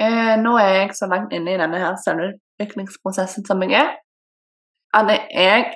eh, 0.00 0.36
nå 0.40 0.54
er 0.60 0.72
jeg 0.78 0.96
så 0.96 1.08
langt 1.10 1.32
inne 1.36 1.54
i 1.54 1.60
denne 1.60 1.80
her 1.80 1.98
selvutviklingsprosessen 2.04 3.44
som 3.48 3.64
jeg 3.64 3.76
er, 3.80 3.92
at 4.96 5.12
jeg 5.12 5.68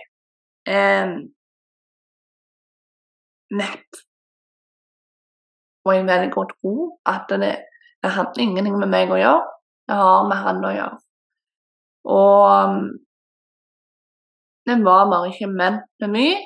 eh, 0.69 1.15
nett 3.61 4.04
Og 5.85 5.95
jeg 5.95 6.07
velger 6.09 6.41
å 6.41 6.47
tro 6.51 6.75
at 7.09 7.33
det, 7.41 7.55
det 8.03 8.13
har 8.17 8.41
ingenting 8.41 8.77
med 8.81 8.93
meg 8.93 9.13
å 9.13 9.21
gjøre, 9.21 9.43
det 9.89 9.99
har 10.01 10.29
med 10.29 10.41
han 10.47 10.65
å 10.65 10.73
gjøre. 10.75 11.01
Og 12.15 12.79
det 14.65 14.77
var 14.85 15.11
bare 15.13 15.31
ikke 15.33 15.51
ment 15.53 15.85
til 16.01 16.13
mye. 16.13 16.39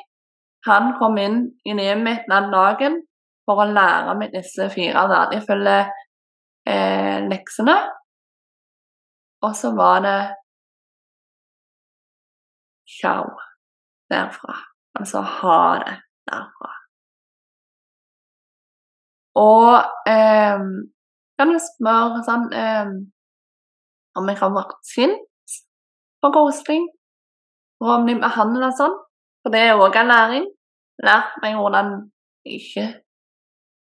Han 0.67 0.91
kom 0.99 1.19
inn 1.23 1.39
i 1.65 1.75
livet 1.75 2.03
mitt 2.03 2.27
den 2.31 2.51
dagen 2.51 2.99
for 3.47 3.63
å 3.63 3.69
lære 3.71 4.17
meg 4.19 4.35
disse 4.35 4.67
fire 4.75 5.07
verdifulle 5.11 5.77
eh, 6.67 7.19
leksene. 7.31 7.77
Og 9.47 9.55
så 9.55 9.71
var 9.79 10.03
det 10.03 10.19
ciao 12.99 13.31
derfra. 14.11 14.59
Altså 14.99 15.23
ha 15.23 15.61
det 15.85 15.95
derfra. 16.27 16.78
Og 19.39 19.79
eh, 20.11 20.61
kan 21.39 21.53
du 21.53 21.59
spørre 21.63 22.23
sånn 22.27 22.47
eh, 22.57 22.93
om 24.19 24.31
jeg 24.31 24.41
har 24.41 24.55
vært 24.55 24.79
sint 24.87 25.59
på 26.19 26.31
ghosting, 26.35 26.89
og 27.79 27.91
om 27.95 28.09
de 28.09 28.17
behandler 28.19 28.75
sånn. 28.75 28.97
For 29.45 29.55
det 29.55 29.69
er 29.69 29.79
òg 29.79 29.97
en 30.01 30.11
læring. 30.11 30.47
Lært 31.07 31.37
meg 31.45 31.55
hvordan 31.55 31.93
jeg 32.43 32.59
ikke 32.59 32.87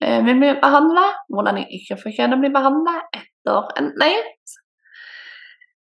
eh, 0.06 0.20
vil 0.28 0.38
bli 0.38 0.52
behandla, 0.62 1.08
hvordan 1.34 1.64
jeg 1.64 1.80
ikke 1.80 1.98
fortjener 2.04 2.38
å 2.38 2.44
bli 2.44 2.52
behandla 2.54 3.00
etter 3.10 3.72
en 3.82 3.90
date. 3.98 4.60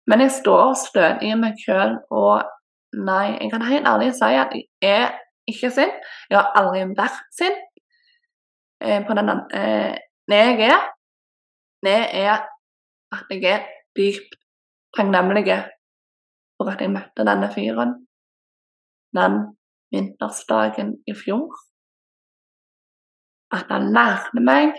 Men 0.07 0.23
jeg 0.23 0.37
står 0.37 0.77
stødig 0.79 1.33
i 1.33 1.39
meg 1.39 1.59
sjøl, 1.59 1.97
og 2.15 2.47
nei, 2.95 3.35
jeg 3.41 3.51
kan 3.51 3.67
helt 3.67 3.91
ærlig 3.91 4.13
si 4.15 4.29
at 4.39 4.55
jeg 4.55 4.69
er 4.87 5.17
ikke 5.51 5.73
sint. 5.75 6.05
Jeg 6.31 6.39
har 6.39 6.55
aldri 6.61 6.85
vært 6.95 7.25
sint. 7.35 7.66
Eh, 8.81 9.01
på 9.07 9.15
den 9.15 9.29
eh, 9.29 9.95
Det 10.29 10.37
jeg 10.37 10.61
er, 10.67 10.81
det 11.87 12.01
er 12.25 12.43
at 13.15 13.31
jeg 13.31 13.45
er 13.47 13.63
dypt 13.97 14.35
takknemlig 14.97 15.47
for 16.57 16.73
at 16.73 16.81
jeg 16.81 16.91
møtte 16.91 17.27
denne 17.29 17.49
fyren 17.55 17.93
den 19.17 19.37
vintersdagen 19.95 20.97
i 21.07 21.15
fjor. 21.15 21.55
At 23.55 23.71
han 23.71 23.93
lærte 23.95 24.43
meg 24.51 24.75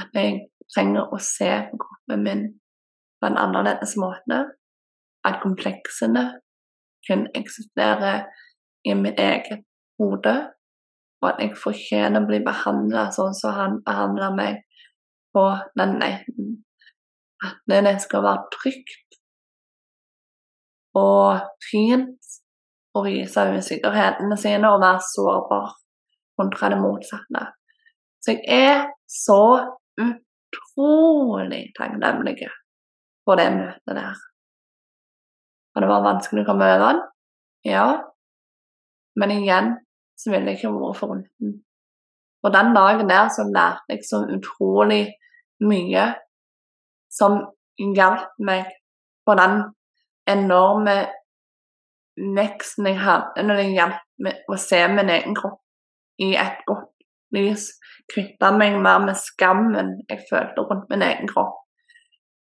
at 0.00 0.12
jeg 0.14 0.42
trenger 0.74 1.08
å 1.08 1.18
se 1.18 1.50
på 1.70 1.80
kroppen 1.84 2.24
min 2.26 2.44
på 3.20 3.30
en 3.30 3.40
annerledes 3.40 3.96
måte. 4.00 4.44
At 5.24 5.40
kompleksene 5.42 6.24
kun 7.06 7.28
eksisterer 7.38 8.26
i 8.84 8.94
mitt 8.98 9.20
eget 9.22 9.62
hode, 9.98 10.34
og 11.22 11.28
at 11.30 11.40
jeg 11.42 11.58
fortjener 11.58 12.22
å 12.22 12.26
bli 12.26 12.40
behandla 12.42 13.06
sånn 13.14 13.34
som 13.38 13.54
han 13.54 13.78
behandler 13.86 14.34
meg 14.34 14.62
på 15.32 15.44
den 15.78 15.96
netten. 16.00 16.56
At 17.42 17.62
det 17.70 17.96
skal 18.02 18.24
være 18.26 18.50
trygt 18.54 19.18
og 20.98 21.46
fint 21.64 22.34
å 22.92 23.04
vise 23.06 23.44
usikkerhetene 23.56 24.36
sine 24.36 24.68
og 24.68 24.82
være 24.82 25.06
sårbar 25.06 25.70
kontra 26.38 26.72
det 26.72 26.80
motsatte. 26.82 27.46
Så 28.22 28.34
jeg 28.34 28.66
er 28.66 28.82
så 29.10 29.40
utrolig 30.02 31.64
takknemlig 31.78 32.36
for 33.24 33.40
det 33.40 33.48
møtet 33.54 33.96
der. 33.96 34.20
Og 35.72 35.82
det 35.82 35.88
var 35.88 36.04
vanskelig 36.04 36.44
å 36.44 36.50
komme 36.50 36.68
over 36.68 36.82
den, 36.84 37.00
ja. 37.72 37.86
Men 39.16 39.32
igjen 39.34 39.72
så 40.22 40.30
ville 40.30 40.52
jeg 40.52 40.60
ikke 40.60 40.72
vært 40.76 41.00
foruten. 41.00 41.56
Og 42.42 42.54
den 42.54 42.74
dagen 42.74 43.10
der 43.10 43.30
så 43.34 43.46
lærte 43.46 43.90
jeg 43.90 44.04
så 44.06 44.22
utrolig 44.36 45.02
mye 45.62 46.06
som 47.12 47.38
hjalp 47.78 48.30
meg 48.38 48.70
på 49.26 49.34
den 49.38 49.58
enorme 50.30 50.96
veksten 52.36 52.88
jeg 52.90 53.00
hadde 53.02 53.44
når 53.46 53.60
det 53.60 53.68
hjalp 53.76 54.00
meg 54.22 54.50
å 54.50 54.58
se 54.60 54.80
min 54.92 55.10
egen 55.12 55.36
kropp 55.38 55.60
i 56.22 56.32
et 56.38 56.62
godt 56.68 56.90
lys. 57.34 57.70
Kvitte 58.12 58.50
meg 58.58 58.78
mer 58.82 59.02
med 59.06 59.18
skammen 59.18 59.94
jeg 60.10 60.26
følte 60.30 60.66
rundt 60.66 60.90
min 60.92 61.04
egen 61.06 61.30
kropp, 61.30 61.62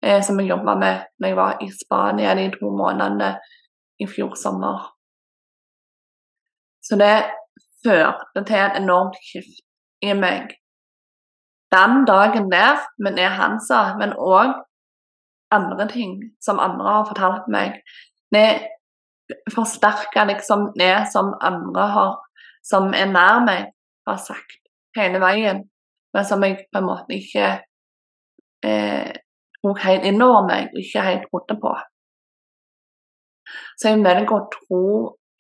eh, 0.04 0.22
som 0.24 0.40
jeg 0.40 0.52
jobba 0.52 0.76
med 0.80 1.08
når 1.20 1.32
jeg 1.32 1.40
var 1.40 1.64
i 1.64 1.72
Spania 1.72 2.36
de 2.38 2.50
to 2.54 2.72
månedene 2.72 3.36
i 4.00 4.08
fjor 4.12 4.36
sommer. 4.40 4.92
Så 6.84 7.00
det 7.00 7.16
førte 7.86 8.44
til 8.44 8.60
et 8.60 8.78
enormt 8.82 9.18
skift 9.22 9.62
i 10.04 10.14
meg. 10.18 10.56
Den 11.74 12.06
dagen 12.08 12.52
der, 12.52 12.82
med 13.00 13.20
er 13.20 13.34
han 13.40 13.60
men 14.00 14.14
òg 14.18 14.54
andre 15.52 15.88
ting 15.88 16.20
som 16.42 16.60
andre 16.60 16.86
har 16.86 17.06
fortalt 17.10 17.48
meg, 17.48 17.82
det 18.34 18.68
forsterker 19.54 20.28
liksom 20.30 20.72
det 20.80 21.08
som 21.12 21.34
andre 21.42 21.88
har, 21.96 22.14
som 22.64 22.94
er 22.94 23.10
nær 23.10 23.46
meg, 23.46 23.72
har 24.08 24.18
sagt 24.22 24.60
hele 24.98 25.20
veien, 25.20 25.64
men 26.14 26.26
som 26.26 26.44
jeg 26.44 26.68
på 26.72 26.80
en 26.80 26.88
måte 26.88 27.18
ikke 27.18 27.48
eh, 28.66 29.12
tok 29.66 29.82
helt 29.82 30.06
innover 30.06 30.46
meg 30.50 30.76
ikke 30.78 31.04
helt 31.08 31.28
trodde 31.32 31.58
på. 31.62 31.74
Så 33.78 33.92
jeg 33.92 34.04
velger 34.06 34.36
å 34.36 34.46
tro 34.54 34.86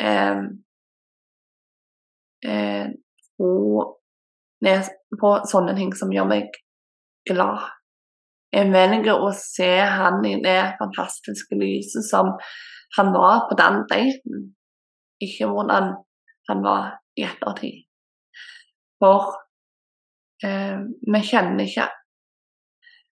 eh, 0.02 0.42
eh, 2.46 2.88
tro 3.36 3.86
på 5.20 5.32
sånne 5.50 5.76
ting 5.78 5.92
som 5.98 6.14
gjør 6.14 6.30
meg 6.30 6.56
glad. 7.30 7.66
Jeg 8.56 8.72
velger 8.72 9.20
å 9.20 9.32
se 9.36 9.72
han 9.82 10.24
i 10.26 10.38
det 10.44 10.78
fantastiske 10.80 11.58
lyset 11.60 12.08
som 12.08 12.32
han 12.98 13.12
var 13.14 13.46
på 13.50 13.58
den 13.60 13.82
daten, 13.90 14.46
ikke 15.22 15.50
hvordan 15.52 15.92
han 16.50 16.64
var 16.64 16.96
i 17.20 17.26
ettertid. 17.28 17.84
For 19.02 19.36
eh, 20.46 20.80
vi 20.82 21.22
kjenner 21.26 21.68
ikke 21.68 21.90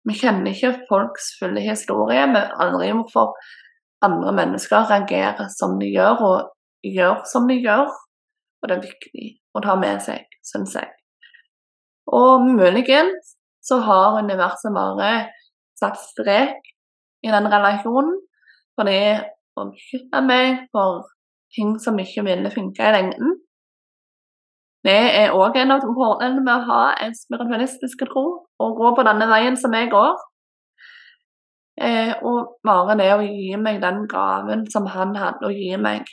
vi 0.09 0.15
kjenner 0.17 0.55
ikke 0.55 0.87
folks 0.89 1.35
fulle 1.39 1.61
historie. 1.61 2.23
Vi 2.33 2.41
aldri 2.65 2.89
hvorfor 2.97 3.35
andre 4.05 4.33
mennesker 4.33 4.89
reagerer 4.89 5.51
som 5.53 5.77
de 5.81 5.91
gjør, 5.93 6.23
og 6.25 6.87
gjør 6.89 7.21
som 7.29 7.49
de 7.51 7.59
gjør. 7.61 7.91
Og 8.61 8.69
det 8.69 8.77
er 8.77 8.87
viktig 8.87 9.27
å 9.57 9.63
ta 9.65 9.77
med 9.81 10.03
seg, 10.05 10.27
syns 10.45 10.77
jeg. 10.77 10.89
Og 12.11 12.45
muligens 12.45 13.37
så 13.65 13.79
har 13.85 14.19
universet 14.25 14.75
bare 14.75 15.11
satt 15.79 16.01
strek 16.01 16.59
i 17.25 17.33
den 17.33 17.49
relasjonen 17.53 18.17
fordi 18.79 19.01
å 19.59 19.67
beskytte 19.69 20.23
meg 20.25 20.65
for 20.73 21.05
ting 21.55 21.77
som 21.83 21.99
ikke 22.01 22.25
ville 22.25 22.53
funke 22.55 22.87
i 22.87 22.95
lengden. 22.95 23.37
Det 24.87 24.97
er 24.97 25.35
òg 25.37 25.59
en 25.61 25.75
av 25.75 25.85
fordelene 25.85 26.41
med 26.41 26.55
å 26.55 26.69
ha 26.71 26.85
en 27.05 27.13
spiritualistisk 27.17 28.07
tro 28.09 28.25
og 28.65 28.79
gå 28.79 28.93
på 28.97 29.05
denne 29.05 29.29
veien 29.29 29.59
som 29.61 29.75
jeg 29.77 29.91
går. 29.93 30.15
Eh, 31.81 32.15
og 32.25 32.57
bare 32.65 32.97
det 33.01 33.11
å 33.13 33.21
gi 33.25 33.57
meg 33.61 33.81
den 33.85 34.07
gaven 34.09 34.65
som 34.73 34.89
han 34.93 35.13
hadde 35.17 35.49
å 35.49 35.53
gi 35.53 35.77
meg, 35.81 36.09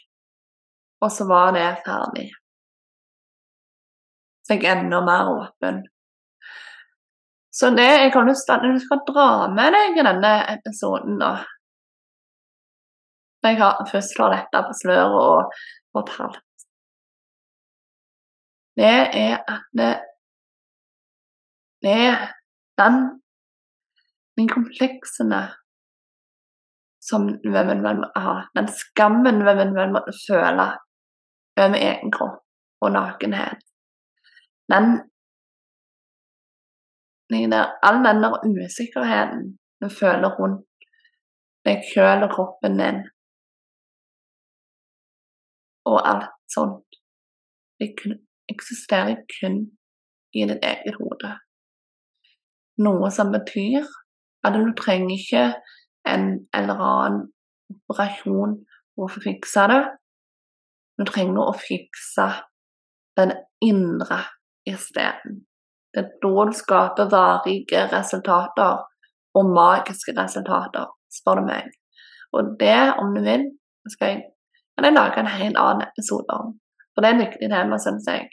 og 1.02 1.12
så 1.14 1.28
var 1.30 1.52
det 1.56 1.68
ferdig. 1.86 2.28
Så 4.46 4.56
jeg 4.56 4.66
er 4.66 4.82
enda 4.82 5.02
mer 5.04 5.30
åpen. 5.34 5.84
Så 7.52 7.70
det 7.76 7.88
jeg 7.88 8.14
til 8.14 8.54
at 8.54 8.66
du 8.66 8.80
skal 8.80 9.06
dra 9.08 9.30
med 9.52 9.74
deg 9.74 9.98
i 9.98 10.08
denne 10.08 10.34
episoden, 10.54 11.20
da 11.22 11.32
Når 13.44 13.50
jeg 13.50 13.60
har 13.62 13.88
først 13.92 14.18
har 14.18 14.34
dette 14.34 14.62
på 14.66 14.74
sløret 14.82 15.18
og 15.18 15.52
fortalt 15.96 16.66
Det 18.78 18.98
er 19.26 19.38
at 19.48 19.66
det, 19.78 19.94
det 21.86 21.94
er 22.10 22.28
den 22.82 22.98
de 24.38 24.46
kompleksene 24.52 25.40
som 27.02 27.28
vi 27.42 27.64
må 27.82 28.10
ha, 28.22 28.36
den 28.58 28.68
skammen 28.70 29.42
vi 29.46 29.66
må 29.94 30.02
føle 30.28 30.68
over 31.58 31.78
egen 31.78 32.12
kropp 32.14 32.44
og 32.82 32.92
nakenhet, 32.94 33.62
den 34.72 34.88
all 37.88 37.98
den 38.06 38.24
der 38.24 38.36
usikkerheten 38.66 39.58
du 39.82 39.90
føler 40.00 40.32
rundt 40.40 40.64
deg 41.68 41.84
sjøl 41.90 42.24
og 42.24 42.32
kroppen 42.32 42.80
din, 42.80 43.02
og 45.90 45.98
alt 46.12 46.32
sånt, 46.54 47.00
det 47.80 47.92
eksisterer 48.54 49.20
kun 49.34 49.58
i 50.34 50.46
ditt 50.48 50.64
eget 50.64 50.96
hode. 51.00 51.34
Noe 52.86 53.12
som 53.12 53.34
betyr 53.36 53.84
at 54.46 54.56
du 54.56 54.72
trenger 54.80 55.16
ikke 55.18 55.46
en 56.08 56.28
eller 56.56 56.84
annen 56.88 57.24
operasjon 57.74 58.58
for 58.96 59.08
å 59.08 59.24
fikse 59.28 59.66
det. 59.72 59.82
Du 60.98 61.06
trenger 61.06 61.50
å 61.50 61.58
fikse 61.58 62.28
den 63.18 63.34
indre 63.64 64.22
isteden. 64.68 65.44
Det 65.94 66.04
er 66.04 66.10
da 66.22 66.46
du 66.50 66.56
skaper 66.58 67.10
varige 67.12 67.86
resultater 67.92 68.84
og 69.38 69.54
magiske 69.54 70.14
resultater, 70.18 70.90
spør 71.14 71.42
du 71.42 71.48
meg. 71.50 71.70
Og 72.34 72.58
det, 72.60 72.80
om 73.02 73.14
du 73.16 73.22
vil, 73.26 73.46
skal 73.90 74.14
jeg 74.14 74.26
kan 74.78 74.86
jeg 74.86 74.94
lage 74.94 75.20
en 75.20 75.28
helt 75.28 75.58
annen 75.58 75.88
episode 75.90 76.30
om. 76.30 76.52
For 76.94 77.02
det 77.02 77.10
er 77.10 77.16
et 77.16 77.24
viktig 77.26 77.48
tema, 77.50 77.80
syns 77.82 78.06
jeg. 78.06 78.28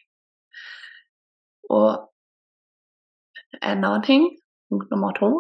Og 1.73 1.89
en 3.62 3.85
annen 3.89 4.05
ting, 4.05 4.27
punkt 4.69 4.91
nummer 4.93 5.17
to, 5.17 5.31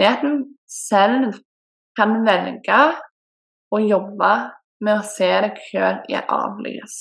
er 0.00 0.14
at 0.14 0.24
du 0.24 0.46
selv 0.64 1.36
kan 1.98 2.14
velge 2.24 2.80
å 3.68 3.82
jobbe 3.84 4.32
med 4.84 5.00
å 5.00 5.06
se 5.06 5.28
deg 5.44 5.58
sjøl 5.68 6.00
annet 6.18 6.64
lys. 6.66 6.96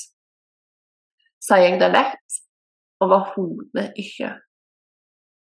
Sier 1.43 1.63
jeg 1.63 1.80
det 1.82 1.91
lett? 1.93 2.41
Overhodet 3.03 3.91
ikke. 4.01 4.34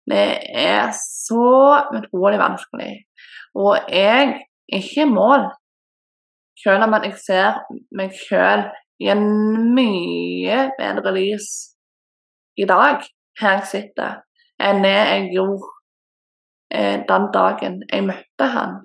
Det 0.08 0.26
er 0.58 0.90
så 0.96 1.78
utrolig 1.94 2.40
vanskelig. 2.40 2.92
Og 3.54 3.76
jeg 3.92 4.26
er 4.26 4.78
ikke 4.80 5.04
i 5.04 5.10
mål, 5.10 5.46
selv 6.62 6.88
om 6.88 6.96
jeg 6.98 7.14
ser 7.22 7.60
meg 7.94 8.14
sjøl 8.16 8.66
i 8.98 9.10
en 9.12 9.24
mye 9.76 10.62
bedre 10.78 11.12
lys 11.14 11.48
i 12.58 12.66
dag, 12.66 13.04
her 13.38 13.58
jeg 13.60 13.66
sitter, 13.70 14.16
enn 14.58 14.82
det 14.82 14.94
jeg 14.96 15.28
gjorde 15.36 15.68
eh, 16.74 16.96
den 17.06 17.28
dagen 17.34 17.82
jeg 17.86 18.06
møtte 18.08 18.48
han. 18.54 18.80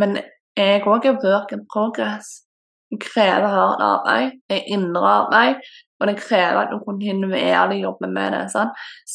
Men 0.00 0.18
jeg 0.56 0.84
òg 0.88 1.06
er 1.08 1.20
work 1.24 1.52
in 1.52 1.64
progress. 1.72 2.42
Det 2.90 3.00
krever 3.02 3.48
hardt 3.50 3.82
arbeid, 3.82 4.36
det 4.48 4.60
er 4.60 4.68
indre 4.76 5.08
arbeid, 5.10 5.62
og 6.00 6.06
det 6.06 6.20
krever 6.20 6.60
at 6.60 6.70
du 6.70 6.78
kontinuerlig 6.84 7.80
jobber 7.82 8.12
med 8.12 8.36
det. 8.36 8.44
Sånn. 8.52 8.70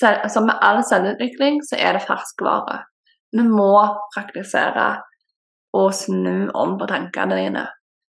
Altså 0.10 0.44
med 0.44 0.60
all 0.66 0.82
selvutvikling 0.84 1.62
så 1.64 1.80
er 1.80 1.96
det 1.96 2.04
ferskvare. 2.04 2.82
Du 3.32 3.46
må 3.48 3.72
praktisere 4.12 4.90
og 5.78 5.94
snu 5.96 6.50
om 6.58 6.76
på 6.80 6.90
tankene 6.92 7.38
dine. 7.40 7.64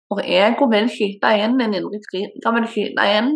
For 0.08 0.22
ego 0.22 0.68
vil 0.70 0.86
skyte 0.92 1.34
inn, 1.42 1.58
din 1.58 1.74
indre 1.74 2.00
kritiker 2.06 2.54
vil 2.54 2.68
skyte 2.70 3.06
inn 3.18 3.32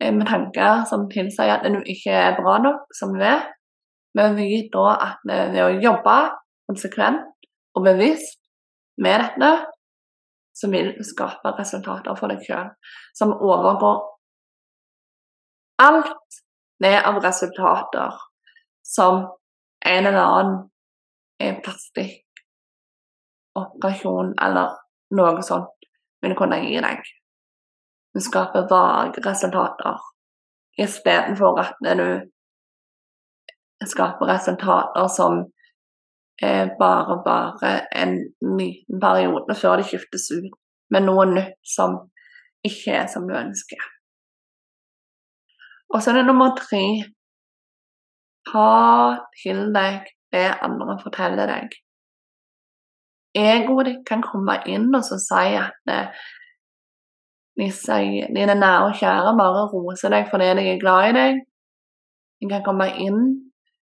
eh, 0.00 0.14
med 0.14 0.26
tanker 0.30 0.86
som 0.88 1.06
tilsier 1.12 1.58
at 1.58 1.66
du 1.68 1.82
ikke 1.84 2.14
er 2.14 2.38
bra 2.40 2.56
nok 2.64 2.96
som 2.96 3.12
du 3.14 3.22
er. 3.22 3.44
Men 4.16 4.34
vi 4.38 4.48
vet 4.54 4.72
da 4.72 4.96
at 5.10 5.28
ved 5.28 5.60
å 5.62 5.74
jobbe 5.84 6.16
konsekvent 6.70 7.28
og 7.78 7.86
bevisst 7.86 8.42
med 8.98 9.22
dette, 9.22 9.50
så 10.58 10.66
vil 10.72 10.88
skape 11.06 11.52
resultater 11.54 12.14
for 12.18 12.26
deg 12.32 12.40
sjøl 12.42 12.66
som 13.14 13.30
overgår 13.36 13.98
alt 15.84 16.38
ned 16.82 16.98
av 17.06 17.22
resultater 17.22 18.10
som 18.82 19.38
en 19.86 20.06
eller 20.10 20.24
annen 20.24 20.66
plastikkoperasjon 21.62 24.34
eller 24.42 24.74
noe 25.14 25.42
sånt 25.46 25.78
vil 26.24 26.34
kunne 26.38 26.58
gi 26.64 26.78
deg. 26.82 26.98
Du 28.14 28.20
skaper 28.24 28.66
vage 28.70 29.18
resultater 29.22 29.96
istedenfor 30.78 31.60
at 31.62 31.74
du 31.98 32.08
skaper 33.86 34.26
resultater 34.32 35.06
som 35.14 35.32
er 36.42 36.70
bare 36.78 37.18
bare 37.24 37.70
en 38.02 38.16
liten 38.58 39.00
periode 39.00 39.54
før 39.58 39.80
de 39.80 39.86
skiftes 39.88 40.30
ut 40.34 40.52
med 40.94 41.06
noe 41.06 41.26
nytt 41.30 41.58
som 41.66 41.98
ikke 42.66 42.94
er 43.00 43.06
som 43.10 43.26
du 43.28 43.34
ønsker. 43.36 43.80
Og 45.94 46.02
så 46.02 46.12
er 46.12 46.20
det 46.20 46.28
nummer 46.28 46.54
tre 46.58 46.84
ha 48.52 48.70
til 49.42 49.68
deg 49.74 50.08
det 50.32 50.48
andre 50.64 50.98
forteller 51.02 51.48
deg. 51.48 51.76
Egoet 53.38 53.88
ditt 53.88 54.02
kan 54.08 54.24
komme 54.24 54.58
inn 54.68 54.88
og 54.94 55.04
si 55.06 55.44
at 55.60 55.76
det, 55.88 56.00
de 57.58 57.68
sier, 57.74 58.28
dine 58.34 58.54
nære 58.56 58.88
og 58.88 58.96
kjære 59.00 59.34
bare 59.38 59.66
roser 59.72 60.12
deg 60.14 60.28
fordi 60.30 60.48
de 60.58 60.66
er 60.72 60.80
glad 60.82 61.10
i 61.10 61.16
deg. 61.16 61.40
De 62.40 62.50
kan 62.52 62.64
komme 62.66 62.88
inn, 63.02 63.22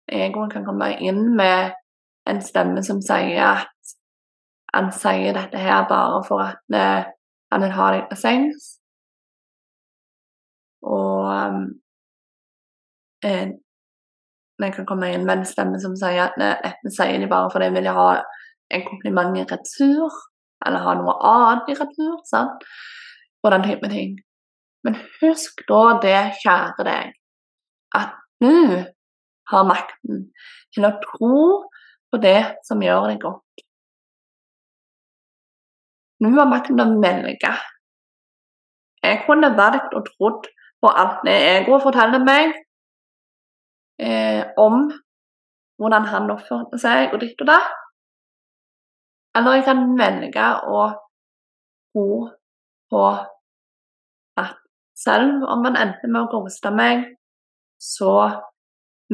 Egoet 0.09 0.55
kan 0.55 0.65
komme 0.65 0.89
inn 1.05 1.21
med 1.37 1.75
en 2.27 2.41
stemme 2.43 2.83
som 2.83 3.01
sier 3.01 3.39
at 3.45 3.95
han 4.73 4.91
sier 4.93 5.33
dette 5.33 5.57
her 5.57 5.87
bare 5.89 6.19
for 6.27 6.43
at 6.43 6.75
eh, 6.75 7.07
han 7.49 7.63
vil 7.65 7.73
ha 7.73 7.87
deg 7.95 8.03
til 8.11 8.19
sengs. 8.21 8.67
Og 10.85 11.25
um, 11.25 11.63
en, 13.25 13.55
jeg 14.59 14.75
kan 14.75 14.87
komme 14.87 15.09
inn 15.13 15.25
med 15.25 15.39
en 15.39 15.49
stemme 15.49 15.79
som 15.81 15.95
sier 15.99 16.27
at 16.27 16.37
dette 16.39 16.93
sier 16.93 17.17
de 17.19 17.31
bare 17.31 17.49
fordi 17.53 17.71
de 17.71 17.79
vil 17.79 17.91
ha 17.97 18.09
en 18.75 18.85
kompliment 18.85 19.39
i 19.39 19.47
retur, 19.49 20.13
eller 20.65 20.85
ha 20.85 20.95
noe 20.99 21.17
annet 21.25 21.73
i 21.73 21.77
retur, 21.79 22.19
sant? 22.29 22.65
og 23.43 23.53
den 23.53 23.63
type 23.63 23.89
ting. 23.89 24.17
Men 24.83 24.97
husk 25.21 25.63
da 25.67 25.81
det, 26.03 26.19
kjære 26.43 26.85
deg, 26.87 27.13
at 27.95 28.15
du 28.43 28.83
har 29.51 29.67
makten 29.67 30.25
til 30.75 30.87
å 30.87 30.91
tro 31.03 31.39
på 32.11 32.19
det 32.21 32.39
som 32.67 32.81
gjør 32.83 33.09
deg 33.11 33.19
godt. 33.23 33.63
Nå 36.19 36.31
har 36.35 36.49
makten 36.51 36.79
til 36.79 36.85
å 36.85 37.01
velge. 37.03 37.51
Jeg 39.03 39.21
kunne 39.25 39.53
valgt 39.55 39.93
og 39.95 40.07
trodd 40.09 40.49
på 40.83 40.91
alt 41.01 41.21
det 41.27 41.35
egoet 41.53 41.83
forteller 41.83 42.23
meg, 42.23 42.51
eh, 43.99 44.43
om 44.57 44.89
hvordan 45.79 46.07
han 46.11 46.31
oppførte 46.33 46.79
seg 46.81 47.13
og 47.13 47.21
ditt 47.23 47.39
og 47.39 47.47
datt. 47.47 47.71
Eller 49.37 49.59
jeg 49.59 49.65
kan 49.69 49.85
velge 49.99 50.47
å 50.67 50.81
tro 51.93 52.09
på 52.91 53.03
at 54.41 54.57
selv 54.97 55.45
om 55.47 55.63
han 55.67 55.79
endte 55.79 56.09
med 56.11 56.25
å 56.25 56.41
roste 56.41 56.71
meg, 56.75 57.05
så 57.79 58.11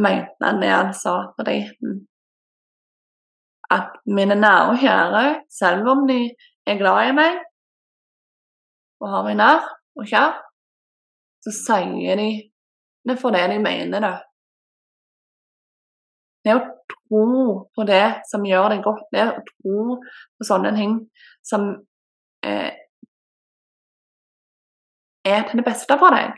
mente 0.01 0.41
han 0.41 0.61
det 0.63 0.71
han 0.73 0.93
sa 0.97 1.17
på 1.37 1.45
daten. 1.45 1.99
At 3.75 3.97
mine 4.07 4.37
nære 4.39 4.71
og 4.71 4.79
kjære, 4.81 5.23
selv 5.51 5.89
om 5.91 6.05
de 6.07 6.19
er 6.69 6.79
glad 6.79 7.09
i 7.09 7.15
meg 7.17 7.41
og 9.03 9.09
har 9.11 9.25
meg 9.25 9.35
nær 9.39 9.65
og 9.99 10.07
kjær, 10.07 10.37
så 11.43 11.53
sier 11.53 12.17
de 12.21 12.29
det 13.05 13.17
for 13.21 13.35
det 13.35 13.43
de 13.51 13.59
mener 13.61 14.01
det. 14.01 14.15
Det 16.45 16.55
å 16.55 16.63
tro 16.93 17.25
på 17.75 17.85
det 17.89 18.05
som 18.29 18.45
gjør 18.45 18.71
deg 18.73 18.81
godt, 18.85 19.05
det 19.13 19.27
å 19.27 19.43
tro 19.49 19.99
på 19.99 20.47
sånne 20.47 20.71
ting 20.77 20.97
som 21.45 21.67
eh, 22.45 22.73
er 25.25 25.45
til 25.47 25.61
det 25.61 25.67
beste 25.67 25.97
for 26.01 26.13
deg, 26.13 26.37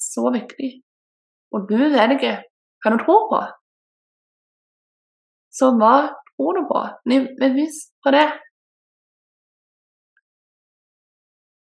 så 0.00 0.32
viktig. 0.32 0.70
Og 1.52 1.66
du 1.68 1.76
velger 1.76 2.44
hva 2.80 2.92
du 2.94 3.00
tror 3.02 3.26
på. 3.32 3.40
Så 5.52 5.72
hva 5.76 5.94
du 6.56 6.62
på? 6.68 6.84
Bevisst 7.40 7.92
på 8.04 8.12
det. 8.14 8.28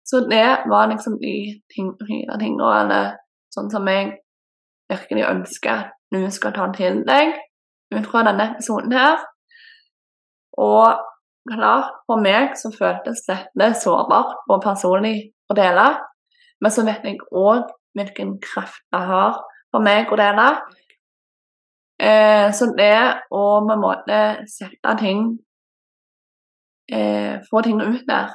Så 0.07 0.21
det 0.31 0.47
var 0.71 0.87
liksom 0.87 1.19
de 1.19 1.37
ting, 1.75 1.91
fire 1.99 2.39
tingene, 2.39 3.01
sånn 3.51 3.71
som 3.73 3.89
jeg 3.91 4.12
virkelig 4.91 5.25
ønsker 5.27 5.89
du 6.14 6.21
skal 6.31 6.55
ta 6.55 6.69
til 6.77 7.01
deg 7.07 7.33
ut 7.95 8.07
fra 8.07 8.23
denne 8.29 8.53
episoden 8.53 8.95
her. 8.95 9.19
Og 10.62 11.03
klart, 11.51 11.91
for 12.07 12.23
meg 12.23 12.55
så 12.61 12.71
føltes 12.75 13.25
dette 13.27 13.73
sårbart 13.83 14.47
og 14.47 14.62
personlig 14.62 15.17
å 15.51 15.57
dele. 15.59 15.89
Men 16.62 16.73
så 16.73 16.87
vet 16.87 17.05
jeg 17.05 17.21
òg 17.35 17.67
hvilken 17.97 18.37
kraft 18.45 18.83
det 18.95 19.03
har 19.11 19.41
for 19.75 19.85
meg 19.85 20.12
å 20.12 20.19
dele. 20.21 20.47
Eh, 21.99 22.53
så 22.53 22.68
det 22.76 22.99
å 23.32 23.44
på 23.64 23.72
en 23.72 23.80
måte 23.80 24.16
sette 24.53 24.92
ting 25.01 25.20
eh, 26.92 27.38
Få 27.49 27.62
ting 27.64 27.80
ut 27.80 28.03
der, 28.05 28.34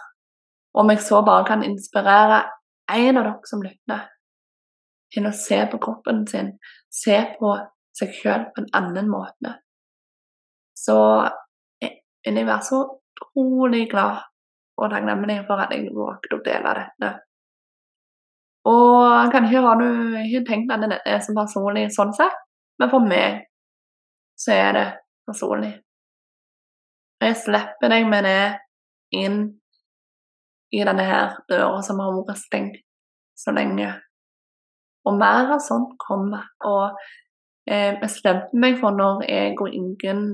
om 0.73 0.89
jeg 0.89 1.03
så 1.05 1.19
bare 1.21 1.45
kan 1.45 1.61
inspirere 1.63 2.41
en 2.91 3.19
av 3.19 3.27
dere 3.27 3.49
som 3.49 3.61
lytter, 3.61 4.07
til 5.13 5.27
å 5.27 5.33
se 5.35 5.59
på 5.69 5.79
kroppen 5.83 6.23
sin, 6.27 6.55
se 6.89 7.19
på 7.37 7.53
seg 7.95 8.15
sjøl 8.15 8.47
på 8.55 8.63
en 8.63 8.71
annen 8.79 9.09
måte. 9.11 9.53
Så 10.73 10.97
vil 11.81 12.39
jeg 12.39 12.47
være 12.47 12.65
så 12.65 12.81
utrolig 13.21 13.89
glad 13.91 14.23
og 14.79 14.91
takknemlig 14.93 15.41
for 15.47 15.61
at 15.61 15.73
jeg 15.75 15.91
våget 15.93 16.33
å 16.33 16.41
dele 16.45 16.73
dette. 16.79 17.11
Og 18.71 19.31
kanskje 19.33 19.63
har 19.65 19.79
du 19.81 20.17
ikke 20.21 20.45
tenkt 20.47 20.73
at 20.73 20.83
det 20.89 20.99
er 21.05 21.21
så 21.23 21.35
personlig 21.37 21.89
sånn 21.95 22.13
sett, 22.17 22.35
men 22.79 22.91
for 22.93 23.05
meg 23.05 23.41
så 24.41 24.53
er 24.57 24.71
det 24.77 24.85
personlig. 25.29 25.73
Jeg 27.21 27.37
slipper 27.37 27.91
deg 27.93 28.07
med 28.09 28.25
det 28.25 28.45
inn 29.13 29.41
i 30.73 30.85
denne 30.87 31.03
her 31.05 31.35
døra 31.51 31.81
som 31.85 31.99
har 32.01 32.15
vært 32.15 32.39
stengt 32.41 32.79
så 33.37 33.53
lenge. 33.53 33.91
Og 35.05 35.17
mer 35.17 35.53
av 35.57 35.61
sånt 35.65 35.93
kommer. 36.01 36.47
Og 36.65 36.97
eh, 37.69 37.97
bestemte 38.01 38.57
meg 38.57 38.79
for 38.81 38.95
når 38.95 39.25
jeg 39.27 39.57
og 39.59 39.73
Ingunn 39.75 40.25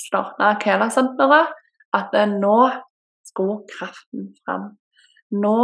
starta 0.00 0.54
Kela-senteret, 0.62 1.52
at 1.92 2.14
nå 2.32 2.58
skulle 3.28 3.62
kraften 3.68 4.30
fram. 4.42 4.70
Nå 5.30 5.58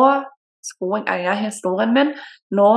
skulle 0.64 1.02
jeg 1.06 1.24
eie 1.24 1.36
historien 1.46 1.94
min. 1.96 2.12
Nå 2.52 2.70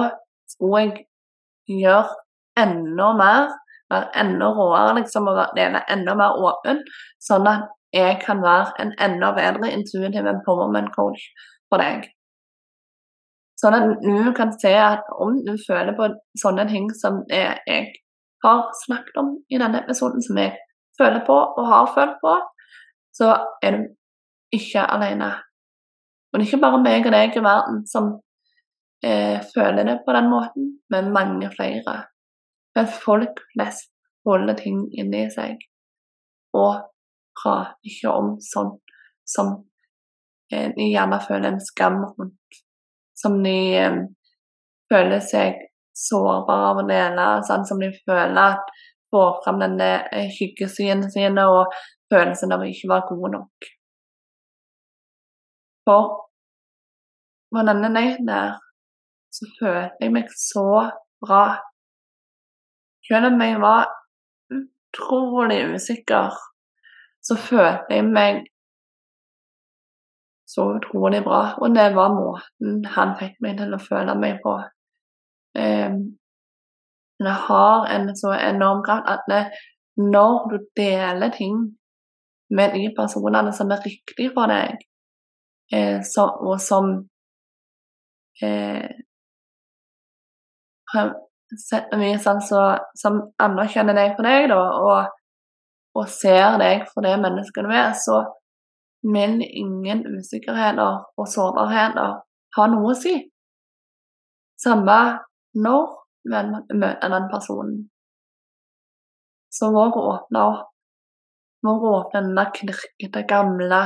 skulle 0.49 0.83
jeg 0.85 1.81
gjøre 1.81 2.15
enda 2.61 3.11
mer, 3.17 3.51
være 3.91 4.09
enda 4.23 4.49
råere 4.55 4.95
liksom, 5.01 5.29
og 5.29 5.53
dele 5.57 5.83
enda 5.91 6.15
mer 6.17 6.39
åpen, 6.39 6.81
sånn 7.21 7.49
at 7.51 7.69
jeg 7.95 8.21
kan 8.23 8.41
være 8.43 8.71
en 8.79 8.93
enda 9.03 9.31
bedre 9.35 9.71
intuitiv 9.75 10.27
empowerment 10.27 10.93
coach 10.95 11.23
for 11.69 11.83
deg. 11.83 12.07
Sånn 13.59 13.77
at 13.77 14.01
du 14.01 14.31
kan 14.33 14.53
se 14.57 14.71
at 14.73 15.09
om 15.21 15.37
du 15.45 15.53
føler 15.67 15.93
på 15.97 16.07
sånne 16.39 16.65
ting 16.71 16.87
som 16.97 17.21
jeg 17.29 17.91
har 18.41 18.61
snakket 18.85 19.19
om 19.21 19.35
i 19.51 19.59
denne 19.61 19.83
episoden, 19.83 20.23
som 20.23 20.39
jeg 20.41 20.55
føler 20.97 21.21
på 21.27 21.35
og 21.35 21.67
har 21.69 21.91
følt 21.95 22.17
på, 22.23 22.35
så 23.13 23.35
er 23.61 23.77
du 23.77 23.83
ikke 24.55 24.85
alene. 24.95 25.33
Og 26.31 26.39
det 26.39 26.45
er 26.45 26.49
ikke 26.49 26.63
bare 26.63 26.81
meg 26.81 27.05
og 27.05 27.13
deg 27.13 27.37
i 27.37 27.43
verden 27.43 27.81
som 27.91 28.09
eh, 29.03 29.37
føler 29.53 29.83
det 29.87 29.97
på 30.05 30.15
den 30.15 30.31
måten, 30.31 30.71
men 30.89 31.13
mange 31.13 31.51
flere. 31.53 31.97
Men 32.75 32.87
folk 32.87 33.41
flest 33.53 33.91
holder 34.27 34.57
ting 34.59 34.83
inni 34.93 35.25
seg 35.33 35.59
og 36.55 36.87
prater 37.41 37.73
ikke 37.87 38.11
om 38.11 38.33
sånn 38.43 38.73
som 39.27 39.51
en 40.51 40.73
de 40.75 40.89
gjerne 40.91 41.19
føler 41.23 41.53
en 41.53 41.61
skam 41.63 42.01
rundt. 42.03 42.61
Som 43.15 43.37
de 43.43 43.55
um, 43.85 44.01
føler 44.91 45.21
seg 45.23 45.61
sårbare 45.95 46.71
av 46.71 46.81
å 46.81 46.87
dele, 46.87 47.27
sånn 47.47 47.63
som 47.67 47.79
de 47.79 47.91
føler 48.03 48.39
at 48.41 48.73
får 49.11 49.41
fram 49.43 49.59
denne 49.61 49.89
hyggesynet 50.37 51.11
sine 51.13 51.45
og 51.51 51.71
følelsen 52.11 52.53
av 52.55 52.63
å 52.63 52.67
ikke 52.67 52.91
være 52.91 53.07
gode 53.09 53.31
nok. 53.35 53.69
For 55.87 56.11
på 57.51 57.63
denne 57.67 57.89
nøyden 57.91 58.29
der 58.29 58.55
så 59.35 59.47
føler 59.57 59.89
jeg 59.99 60.13
meg 60.15 60.31
så 60.35 60.65
bra. 61.23 61.43
Selv 63.07 63.31
om 63.31 63.41
jeg 63.41 63.59
var 63.61 63.89
utrolig 64.51 65.59
usikker, 65.75 66.37
så 67.21 67.37
følte 67.37 67.97
jeg 67.97 68.07
meg 68.07 68.43
så 70.51 70.67
utrolig 70.77 71.23
bra. 71.23 71.41
Og 71.61 71.75
det 71.75 71.89
var 71.95 72.15
måten 72.15 72.85
han 72.95 73.15
fikk 73.19 73.37
meg 73.43 73.59
til 73.61 73.75
å 73.75 73.81
føle 73.81 74.15
meg 74.19 74.41
på. 74.43 74.57
Um, 75.57 76.01
det 77.21 77.35
har 77.47 77.85
en 77.95 78.09
så 78.17 78.33
enorm 78.33 78.81
kraft 78.85 79.09
at 79.11 79.51
når 79.97 80.49
du 80.49 80.57
deler 80.77 81.29
ting 81.35 81.57
med 82.49 82.73
de 82.75 82.89
personene 82.97 83.53
som 83.53 83.71
er 83.71 83.83
riktige 83.85 84.31
for 84.33 84.51
deg, 84.51 84.81
eh, 85.73 85.99
og 86.17 86.57
som 86.61 86.89
eh, 88.43 88.89
mye 91.51 92.19
sånn 92.21 92.41
så, 92.45 92.61
som 92.97 93.19
anerkjenner 93.41 93.97
deg 93.97 94.15
for 94.15 94.27
deg, 94.27 94.47
da, 94.51 94.59
og, 94.79 95.17
og, 95.97 96.05
ser 96.11 96.57
deg 96.61 96.85
for 96.91 97.05
det 97.05 97.17
mennesket 97.21 97.67
du 97.67 97.73
er, 97.75 97.91
så 97.97 98.21
vil 99.01 99.41
ingen 99.43 100.03
usikkerheter 100.05 101.01
og 101.17 101.29
sårbarheter 101.29 102.19
ha 102.57 102.67
noe 102.71 102.91
å 102.93 102.97
si. 102.97 103.15
Samme 104.61 104.99
når 105.57 105.87
man 106.31 106.53
møter 106.69 107.09
den 107.11 107.27
personen. 107.31 107.79
Så 109.51 109.71
våg 109.73 109.97
å 109.97 110.05
åpne 110.13 110.43
opp. 110.51 110.67
Våg 111.65 111.83
å 111.85 111.95
åpne 111.99 112.21
den 112.29 112.53
knirkete, 112.55 113.25
gamle, 113.29 113.81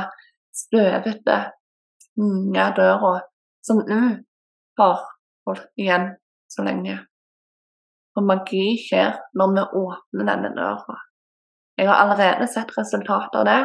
støvete, 0.54 1.38
unge 2.20 2.68
døra 2.76 3.16
som 3.66 3.82
du 3.84 3.98
har 4.78 5.02
holdt 5.46 5.66
igjen 5.80 6.12
så 6.52 6.64
lenge. 6.64 7.00
Og 8.16 8.24
magi 8.24 8.76
skjer 8.80 9.18
når 9.36 9.52
vi 9.54 9.64
åpner 9.82 10.30
denne 10.30 10.52
døra. 10.56 11.00
Jeg 11.76 11.90
har 11.90 12.06
allerede 12.06 12.46
sett 12.48 12.72
resultater 12.78 13.42
av 13.42 13.48
det, 13.48 13.58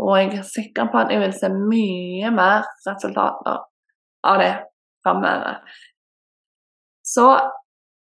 og 0.00 0.16
jeg 0.18 0.32
er 0.38 0.48
sikker 0.48 0.88
på 0.90 0.98
at 0.98 1.12
jeg 1.12 1.20
vil 1.22 1.34
se 1.36 1.50
mye 1.52 2.32
mer 2.34 2.66
resultater 2.86 3.60
av 4.26 4.40
det 4.42 4.52
framover. 5.04 5.60
Så 7.06 7.26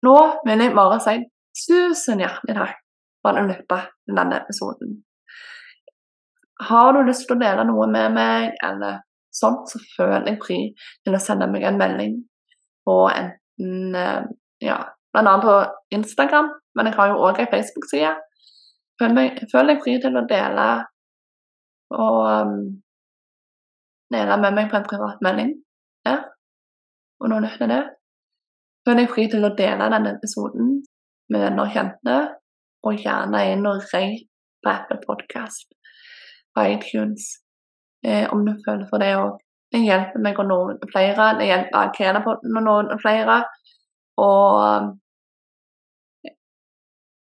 nå 0.05 0.15
vil 0.45 0.63
jeg 0.63 0.75
bare 0.77 0.99
si 1.03 1.17
tusen 1.65 2.23
hjertelig 2.23 2.55
takk 2.55 2.79
for 3.19 3.35
at 3.35 3.43
du 3.43 3.51
lytta 3.51 3.79
denne 4.07 4.39
episoden. 4.39 4.99
Har 6.69 6.93
du 6.93 7.03
lyst 7.07 7.25
til 7.27 7.37
å 7.37 7.41
dele 7.41 7.65
noe 7.67 7.87
med 7.91 8.15
meg, 8.15 8.55
eller 8.63 9.01
sånn, 9.35 9.61
så 9.67 9.79
føler 9.95 10.27
jeg 10.27 10.41
fri 10.43 10.59
til 11.05 11.15
å 11.15 11.21
sende 11.23 11.47
meg 11.51 11.65
en 11.67 11.79
melding 11.79 12.15
på 12.87 12.95
enten 13.11 13.95
eh, 13.95 14.27
ja, 14.65 14.79
annet 15.17 15.45
på 15.45 15.55
Instagram, 15.95 16.51
men 16.75 16.85
jeg 16.85 16.95
har 16.95 17.07
jo 17.09 17.21
òg 17.25 17.39
ei 17.41 17.49
Facebook-side. 17.51 18.13
Føler 18.99 19.71
deg 19.71 19.81
fri 19.83 19.95
til 20.03 20.17
å 20.19 20.25
dele 20.29 20.67
og 21.95 22.17
um, 22.27 22.57
dele 24.13 24.37
med 24.37 24.57
meg 24.57 24.69
på 24.69 24.77
en 24.77 24.87
privat 24.89 25.23
melding 25.25 25.55
der. 26.05 26.21
Og 27.19 27.31
noen 27.31 27.47
nytt 27.47 27.63
er 27.65 27.71
det. 27.71 27.81
Føler 28.85 29.03
deg 29.03 29.13
fri 29.13 29.27
til 29.31 29.47
å 29.47 29.55
dele 29.57 29.89
denne 29.93 30.15
episoden 30.17 30.77
med 31.29 31.43
venner 31.45 31.65
og 31.65 31.73
kjente, 31.73 32.17
og 32.87 33.01
gjerne 33.03 33.43
inn 33.51 33.67
og 33.67 33.83
rate 33.93 34.25
på 34.63 34.71
Apple 34.71 34.99
Podcast 35.03 35.67
på 36.55 36.65
iTunes 36.65 37.27
eh, 38.05 38.25
om 38.33 38.45
du 38.45 38.53
føler 38.65 38.87
for 38.89 39.03
det 39.03 39.13
òg. 39.17 39.37
Det 39.69 39.83
hjelper 39.83 40.23
meg 40.23 40.39
å 40.41 40.45
nå 40.47 40.59
flere, 40.89 41.33
det 41.37 41.49
hjelper 41.49 41.83
Akenapotten 41.83 42.57
å 42.57 42.63
nå 42.65 42.77
flere. 43.03 43.43
Og 44.19 44.89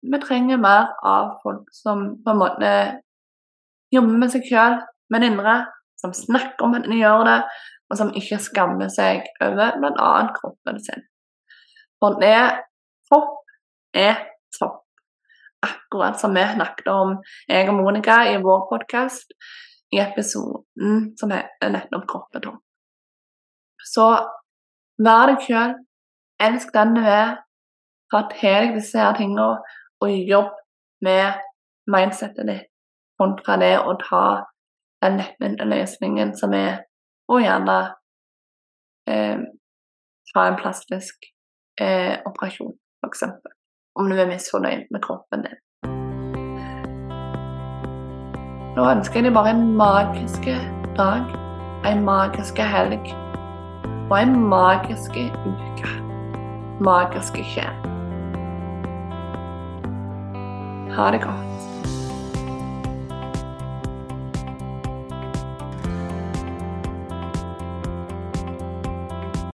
vi 0.02 0.20
trenger 0.24 0.62
mer 0.62 0.94
av 1.06 1.36
folk 1.44 1.68
som 1.76 2.06
på 2.24 2.34
en 2.34 2.42
måte 2.42 2.72
jobber 3.94 4.22
med 4.22 4.32
seg 4.34 4.48
sjøl, 4.48 4.80
med 5.10 5.24
det 5.24 5.32
indre, 5.34 5.56
som 6.00 6.14
snakker 6.16 6.66
om 6.66 6.78
at 6.78 6.88
de 6.88 7.00
gjør 7.02 7.26
det, 7.28 7.40
og 7.90 7.98
som 8.00 8.12
ikke 8.16 8.40
skammer 8.42 8.92
seg 8.94 9.26
over 9.44 9.80
bl.a. 9.82 10.12
kroppen 10.36 10.78
sin. 10.84 11.06
For 12.00 12.20
det 12.22 12.38
topp 13.10 13.40
er 13.98 14.22
topp. 14.56 14.86
Akkurat 15.66 16.20
som 16.22 16.38
vi 16.38 16.46
snakket 16.54 16.88
om, 16.94 17.18
jeg 17.50 17.68
og 17.68 17.76
Monica, 17.82 18.22
i 18.30 18.38
vår 18.40 18.70
podkast 18.70 19.34
i 19.92 20.00
episoden 20.00 21.10
som 21.20 21.34
heter 21.34 21.74
nettopp 21.74 22.06
'Kroppen 22.08 22.42
tom'. 22.46 22.62
Så 23.94 24.06
vær 25.04 25.32
deg 25.32 25.44
sjøl, 25.48 25.74
elsk 26.42 26.74
den 26.74 26.96
du 26.96 27.02
er, 27.04 27.38
ta 28.12 28.24
til 28.34 28.56
deg 28.66 28.76
disse 28.78 29.00
her 29.00 29.16
tingene 29.18 29.60
og 30.02 30.16
jobb 30.34 30.56
med 31.06 31.40
mindsettet 31.92 32.48
ditt 32.48 32.70
kontra 33.20 33.58
det 33.60 33.76
å 33.84 33.96
ta 34.00 34.24
den 35.04 35.20
lettvinte 35.20 35.68
løsningen 35.68 36.34
som 36.40 36.56
er 36.56 36.86
å 37.30 37.40
gjerne 37.44 37.78
eh, 39.12 39.42
ta 40.34 40.46
en 40.48 40.60
plastisk 40.60 41.30
eh, 41.82 42.16
operasjon, 42.26 42.74
f.eks. 43.04 43.26
Om 44.00 44.12
du 44.12 44.16
er 44.16 44.30
misfornøyd 44.30 44.88
med 44.94 45.04
kroppen 45.04 45.46
din. 45.48 45.60
Nå 48.78 48.86
ønsker 48.88 49.20
jeg 49.20 49.28
deg 49.28 49.36
bare 49.36 49.56
en 49.56 49.66
magisk 49.80 50.52
dag, 51.00 51.34
en 51.90 52.06
magisk 52.08 52.62
helg 52.76 53.12
og 54.10 54.16
en 54.22 54.38
magisk 54.52 55.20
uke. 55.20 56.09
Magiske 56.80 57.44
skje. 57.44 57.68
Ha 60.96 61.12
det 61.12 61.22
godt. 61.24 61.49